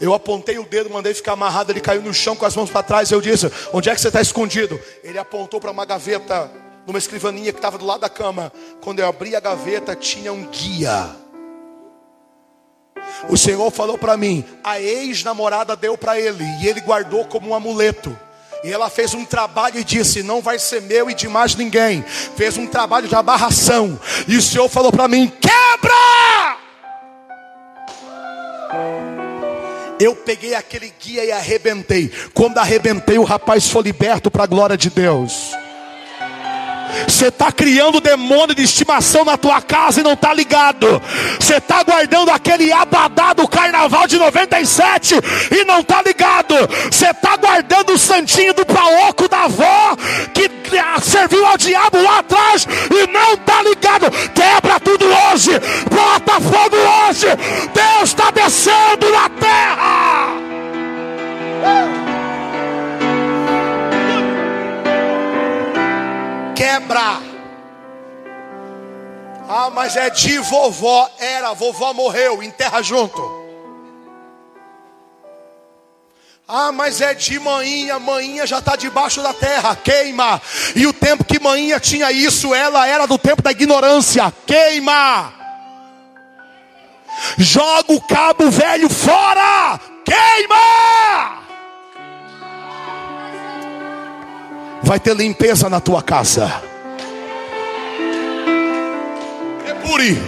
Eu 0.00 0.14
apontei 0.14 0.58
o 0.58 0.64
dedo, 0.64 0.88
mandei 0.88 1.12
ficar 1.12 1.32
amarrado. 1.32 1.72
Ele 1.72 1.80
caiu 1.80 2.00
no 2.00 2.14
chão 2.14 2.36
com 2.36 2.46
as 2.46 2.54
mãos 2.54 2.70
para 2.70 2.82
trás. 2.82 3.10
Eu 3.10 3.20
disse: 3.20 3.50
Onde 3.72 3.90
é 3.90 3.94
que 3.94 4.00
você 4.00 4.08
está 4.08 4.20
escondido? 4.20 4.80
Ele 5.02 5.18
apontou 5.18 5.60
para 5.60 5.70
uma 5.70 5.84
gaveta, 5.84 6.50
numa 6.88 6.98
escrivaninha 6.98 7.52
que 7.52 7.58
estava 7.58 7.76
do 7.76 7.84
lado 7.84 8.00
da 8.00 8.08
cama. 8.08 8.50
Quando 8.80 9.00
eu 9.00 9.06
abri 9.06 9.36
a 9.36 9.40
gaveta, 9.40 9.94
tinha 9.94 10.32
um 10.32 10.46
guia. 10.46 11.10
O 13.28 13.36
Senhor 13.36 13.70
falou 13.70 13.98
para 13.98 14.16
mim: 14.16 14.42
a 14.64 14.80
ex-namorada 14.80 15.76
deu 15.76 15.98
para 15.98 16.18
ele, 16.18 16.42
e 16.62 16.66
ele 16.66 16.80
guardou 16.80 17.26
como 17.26 17.50
um 17.50 17.54
amuleto. 17.54 18.18
E 18.64 18.72
ela 18.72 18.88
fez 18.88 19.12
um 19.12 19.22
trabalho 19.22 19.78
e 19.78 19.84
disse: 19.84 20.22
Não 20.22 20.40
vai 20.40 20.58
ser 20.58 20.80
meu 20.80 21.10
e 21.10 21.14
de 21.14 21.28
mais 21.28 21.54
ninguém. 21.54 22.02
Fez 22.02 22.56
um 22.56 22.66
trabalho 22.66 23.06
de 23.06 23.14
abarração. 23.14 24.00
E 24.26 24.34
o 24.34 24.42
Senhor 24.42 24.68
falou 24.70 24.90
para 24.90 25.06
mim: 25.06 25.30
Quebra! 25.40 26.56
Eu 30.00 30.16
peguei 30.16 30.54
aquele 30.54 30.92
guia 30.98 31.24
e 31.24 31.32
arrebentei. 31.32 32.10
Quando 32.32 32.56
arrebentei, 32.56 33.18
o 33.18 33.24
rapaz 33.24 33.68
foi 33.68 33.82
liberto 33.82 34.30
para 34.30 34.44
a 34.44 34.46
glória 34.46 34.76
de 34.76 34.88
Deus. 34.88 35.52
Você 37.06 37.28
está 37.28 37.50
criando 37.52 38.00
demônio 38.00 38.54
de 38.54 38.62
estimação 38.62 39.24
na 39.24 39.36
tua 39.36 39.60
casa 39.60 40.00
e 40.00 40.02
não 40.02 40.12
está 40.12 40.32
ligado. 40.32 41.00
Você 41.38 41.56
está 41.56 41.82
guardando 41.82 42.30
aquele 42.30 42.72
abadá 42.72 43.32
do 43.32 43.46
carnaval 43.46 44.06
de 44.06 44.18
97 44.18 45.14
e 45.50 45.64
não 45.64 45.80
está 45.80 46.02
ligado. 46.02 46.54
Você 46.90 47.10
está 47.10 47.36
guardando 47.36 47.92
o 47.92 47.98
santinho 47.98 48.54
do 48.54 48.64
paoco 48.64 49.28
da 49.28 49.44
avó 49.44 49.96
que 50.34 50.48
serviu 51.02 51.46
ao 51.46 51.56
diabo 51.56 52.02
lá 52.02 52.18
atrás 52.18 52.66
e 52.90 53.06
não 53.10 53.34
está 53.34 53.62
ligado. 53.62 54.10
Quebra 54.34 54.80
tudo 54.80 55.06
hoje. 55.06 55.50
Bota 55.90 56.40
fogo 56.40 56.76
hoje. 56.76 57.26
Deus 57.72 58.10
está 58.10 58.30
descendo 58.30 59.10
na 59.10 59.28
terra. 59.30 60.28
Uh! 61.58 61.97
Quebra. 66.78 67.20
Ah, 69.48 69.70
mas 69.70 69.96
é 69.96 70.10
de 70.10 70.38
vovó. 70.38 71.10
Era, 71.18 71.52
vovó 71.54 71.92
morreu, 71.92 72.42
enterra 72.42 72.82
junto. 72.82 73.38
Ah, 76.46 76.72
mas 76.72 77.00
é 77.00 77.12
de 77.12 77.38
manhinha, 77.38 77.98
manhinha 77.98 78.46
já 78.46 78.58
está 78.58 78.74
debaixo 78.74 79.22
da 79.22 79.34
terra, 79.34 79.76
queima. 79.76 80.40
E 80.74 80.86
o 80.86 80.92
tempo 80.94 81.24
que 81.24 81.38
manhinha 81.38 81.78
tinha 81.78 82.10
isso, 82.10 82.54
ela 82.54 82.86
era 82.86 83.06
do 83.06 83.18
tempo 83.18 83.42
da 83.42 83.50
ignorância, 83.50 84.32
queima. 84.46 85.34
Joga 87.36 87.92
o 87.92 88.00
cabo 88.00 88.50
velho 88.50 88.88
fora, 88.88 89.78
queima. 90.04 91.37
Vai 94.82 94.98
ter 94.98 95.14
limpeza 95.14 95.68
na 95.68 95.80
tua 95.80 96.02
casa. 96.02 96.62
Epuri, 99.66 100.20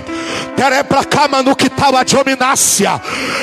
terepra 0.57 1.05
kama 1.05 1.42
no 1.42 1.57
kitawa 1.57 2.05
de. 2.05 3.01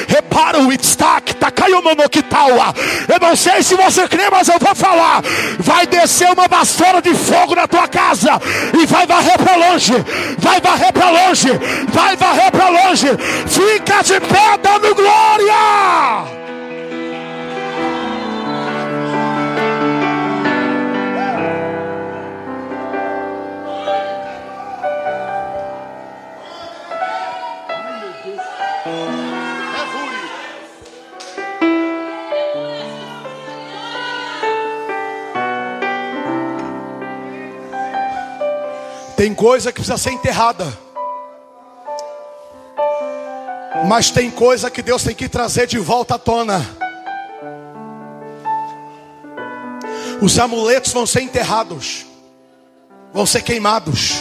Repara 0.08 0.60
o 0.60 0.78
destaque, 0.78 1.36
takayuma 1.36 1.96
no 1.96 2.10
kitawa. 2.10 2.74
Eu 3.08 3.20
não 3.20 3.36
sei 3.36 3.62
se 3.64 3.76
você 3.76 4.08
crê, 4.08 4.30
mas 4.30 4.48
eu 4.48 4.60
vou 4.60 4.76
falar. 4.76 5.22
Vai 5.60 5.86
descer 5.86 6.32
uma 6.32 6.48
vassoura 6.48 7.02
de 7.02 7.14
fogo 7.14 7.56
na 7.56 7.68
tua 7.68 7.88
casa 7.88 8.40
e 8.74 8.86
vai 8.86 9.06
varrer 9.06 9.38
para 9.38 9.56
longe. 9.56 9.94
Vai 10.38 10.62
varrer 10.62 10.94
para 10.94 11.10
longe. 11.10 11.50
Vai 11.90 12.16
varrer 12.16 12.52
para 12.52 12.70
longe. 12.70 13.08
Fica 13.48 14.02
de 14.04 14.20
pé 14.22 14.58
dando 14.62 14.96
glória. 14.96 16.38
Tem 39.28 39.36
coisa 39.36 39.74
que 39.74 39.82
precisa 39.82 39.98
ser 39.98 40.12
enterrada. 40.12 40.66
Mas 43.86 44.10
tem 44.10 44.32
coisa 44.32 44.72
que 44.72 44.82
Deus 44.82 45.04
tem 45.04 45.14
que 45.14 45.28
trazer 45.28 45.68
de 45.68 45.78
volta 45.78 46.16
à 46.16 46.18
tona. 46.18 46.66
Os 50.22 50.40
amuletos 50.40 50.94
vão 50.94 51.06
ser 51.06 51.24
enterrados, 51.24 52.06
vão 53.14 53.26
ser 53.26 53.42
queimados, 53.42 54.14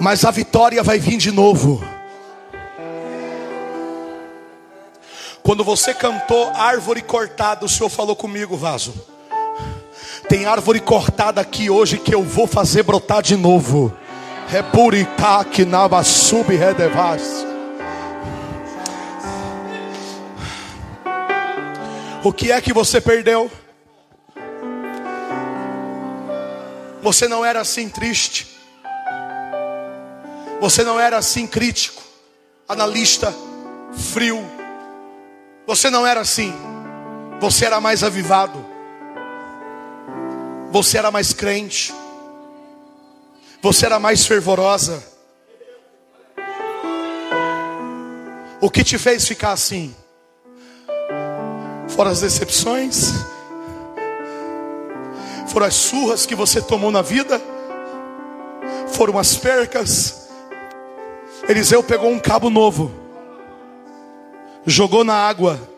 mas 0.00 0.24
a 0.24 0.32
vitória 0.32 0.82
vai 0.82 0.98
vir 0.98 1.16
de 1.16 1.30
novo. 1.30 1.80
Quando 5.44 5.62
você 5.62 5.94
cantou 5.94 6.50
árvore 6.56 7.02
cortada, 7.02 7.64
o 7.64 7.68
Senhor 7.68 7.88
falou 7.88 8.16
comigo, 8.16 8.56
vaso. 8.56 8.92
Tem 10.32 10.46
árvore 10.46 10.80
cortada 10.80 11.42
aqui 11.42 11.68
hoje 11.68 11.98
que 11.98 12.14
eu 12.14 12.22
vou 12.22 12.46
fazer 12.46 12.84
brotar 12.84 13.20
de 13.20 13.36
novo. 13.36 13.94
Repuritaque 14.48 15.62
nava 15.62 16.02
sub 16.02 16.56
redevas. 16.56 17.44
O 22.24 22.32
que 22.32 22.50
é 22.50 22.58
que 22.62 22.72
você 22.72 22.98
perdeu? 22.98 23.52
Você 27.02 27.28
não 27.28 27.44
era 27.44 27.60
assim 27.60 27.90
triste. 27.90 28.56
Você 30.62 30.82
não 30.82 30.98
era 30.98 31.18
assim 31.18 31.46
crítico, 31.46 32.02
analista, 32.66 33.34
frio. 33.92 34.42
Você 35.66 35.90
não 35.90 36.06
era 36.06 36.20
assim. 36.20 36.54
Você 37.38 37.66
era 37.66 37.82
mais 37.82 38.02
avivado. 38.02 38.71
Você 40.72 40.96
era 40.96 41.10
mais 41.10 41.34
crente. 41.34 41.94
Você 43.60 43.84
era 43.84 44.00
mais 44.00 44.24
fervorosa. 44.24 45.04
O 48.58 48.70
que 48.70 48.82
te 48.82 48.96
fez 48.96 49.28
ficar 49.28 49.52
assim? 49.52 49.94
Foram 51.88 52.10
as 52.10 52.22
decepções? 52.22 53.12
Foram 55.48 55.66
as 55.66 55.74
surras 55.74 56.24
que 56.24 56.34
você 56.34 56.62
tomou 56.62 56.90
na 56.90 57.02
vida? 57.02 57.38
Foram 58.88 59.18
as 59.18 59.36
percas? 59.36 60.26
Eliseu 61.46 61.82
pegou 61.82 62.10
um 62.10 62.18
cabo 62.18 62.48
novo, 62.48 62.90
jogou 64.64 65.04
na 65.04 65.16
água 65.16 65.71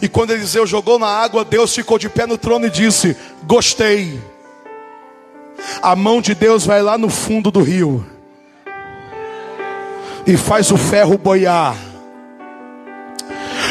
e 0.00 0.08
quando 0.08 0.32
Eliseu 0.32 0.66
jogou 0.66 0.98
na 0.98 1.06
água, 1.06 1.44
Deus 1.44 1.74
ficou 1.74 1.98
de 1.98 2.08
pé 2.08 2.26
no 2.26 2.38
trono 2.38 2.66
e 2.66 2.70
disse: 2.70 3.16
Gostei. 3.44 4.20
A 5.82 5.96
mão 5.96 6.20
de 6.20 6.34
Deus 6.34 6.66
vai 6.66 6.82
lá 6.82 6.98
no 6.98 7.08
fundo 7.08 7.50
do 7.50 7.62
rio 7.62 8.04
e 10.26 10.36
faz 10.36 10.70
o 10.70 10.76
ferro 10.76 11.16
boiar. 11.16 11.76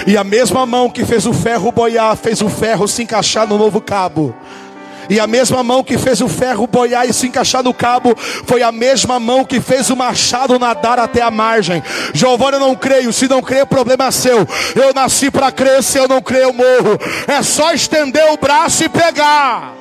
E 0.08 0.16
a 0.18 0.24
mesma 0.24 0.66
mão 0.66 0.90
que 0.90 1.04
fez 1.04 1.26
o 1.26 1.34
ferro 1.34 1.72
boiar, 1.72 2.16
fez 2.16 2.42
o 2.42 2.50
ferro 2.50 2.88
se 2.88 3.04
encaixar 3.04 3.48
no 3.48 3.58
novo 3.58 3.82
cabo. 3.82 4.36
E 5.10 5.20
a 5.20 5.28
mesma 5.28 5.64
mão 5.64 5.84
que 5.84 5.98
fez 5.98 6.22
o 6.22 6.28
ferro 6.28 6.68
boiar 6.68 7.08
e 7.08 7.14
se 7.14 7.28
encaixar 7.28 7.64
no 7.64 7.74
cabo, 7.74 8.16
foi 8.46 8.64
a 8.64 8.72
mesma 8.72 9.20
mão 9.20 9.44
que 9.44 9.60
fez 9.60 9.90
o 9.90 9.96
machado 9.96 10.60
nadar 10.60 11.00
até 11.00 11.22
a 11.22 11.32
margem. 11.32 11.84
Giovanni, 12.14 12.54
eu 12.58 12.60
não 12.60 12.76
creio. 12.76 13.14
Se 13.14 13.28
não 13.28 13.42
creio, 13.42 13.64
o 13.64 13.68
problema 13.68 14.06
é 14.06 14.12
seu. 14.12 14.48
Eu 14.76 14.94
nasci 14.94 15.30
para 15.32 15.52
crer, 15.52 15.84
se 15.84 15.98
eu 15.98 16.08
não 16.08 16.22
creio, 16.22 16.46
eu 16.46 16.54
morro. 16.54 17.00
É 17.28 17.42
só 17.42 17.74
estender 17.74 18.32
o 18.32 18.38
braço 18.38 18.84
e 18.84 18.90
pegar. 18.90 19.74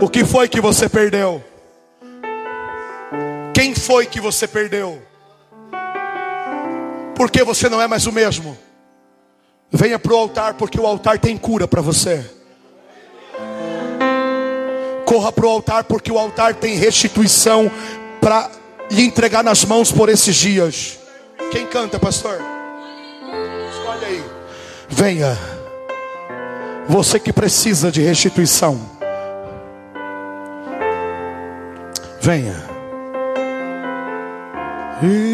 O 0.00 0.08
que 0.08 0.24
foi 0.24 0.48
que 0.48 0.60
você 0.60 0.88
perdeu? 0.88 1.42
Quem 3.52 3.74
foi 3.74 4.06
que 4.06 4.20
você 4.20 4.46
perdeu? 4.46 5.07
Porque 7.18 7.42
você 7.42 7.68
não 7.68 7.82
é 7.82 7.88
mais 7.88 8.06
o 8.06 8.12
mesmo. 8.12 8.56
Venha 9.72 9.98
para 9.98 10.14
o 10.14 10.16
altar, 10.16 10.54
porque 10.54 10.80
o 10.80 10.86
altar 10.86 11.18
tem 11.18 11.36
cura 11.36 11.66
para 11.66 11.82
você. 11.82 12.24
Corra 15.04 15.32
para 15.32 15.44
o 15.44 15.48
altar, 15.48 15.82
porque 15.82 16.12
o 16.12 16.18
altar 16.18 16.54
tem 16.54 16.76
restituição 16.76 17.68
para 18.20 18.48
lhe 18.88 19.02
entregar 19.02 19.42
nas 19.42 19.64
mãos 19.64 19.90
por 19.90 20.08
esses 20.08 20.36
dias. 20.36 21.00
Quem 21.50 21.66
canta, 21.66 21.98
pastor? 21.98 22.40
Escolhe 23.72 24.04
aí. 24.04 24.24
Venha. 24.88 25.36
Você 26.88 27.18
que 27.18 27.32
precisa 27.32 27.90
de 27.90 28.00
restituição. 28.00 28.80
Venha. 32.20 32.77
Hey. 35.00 35.28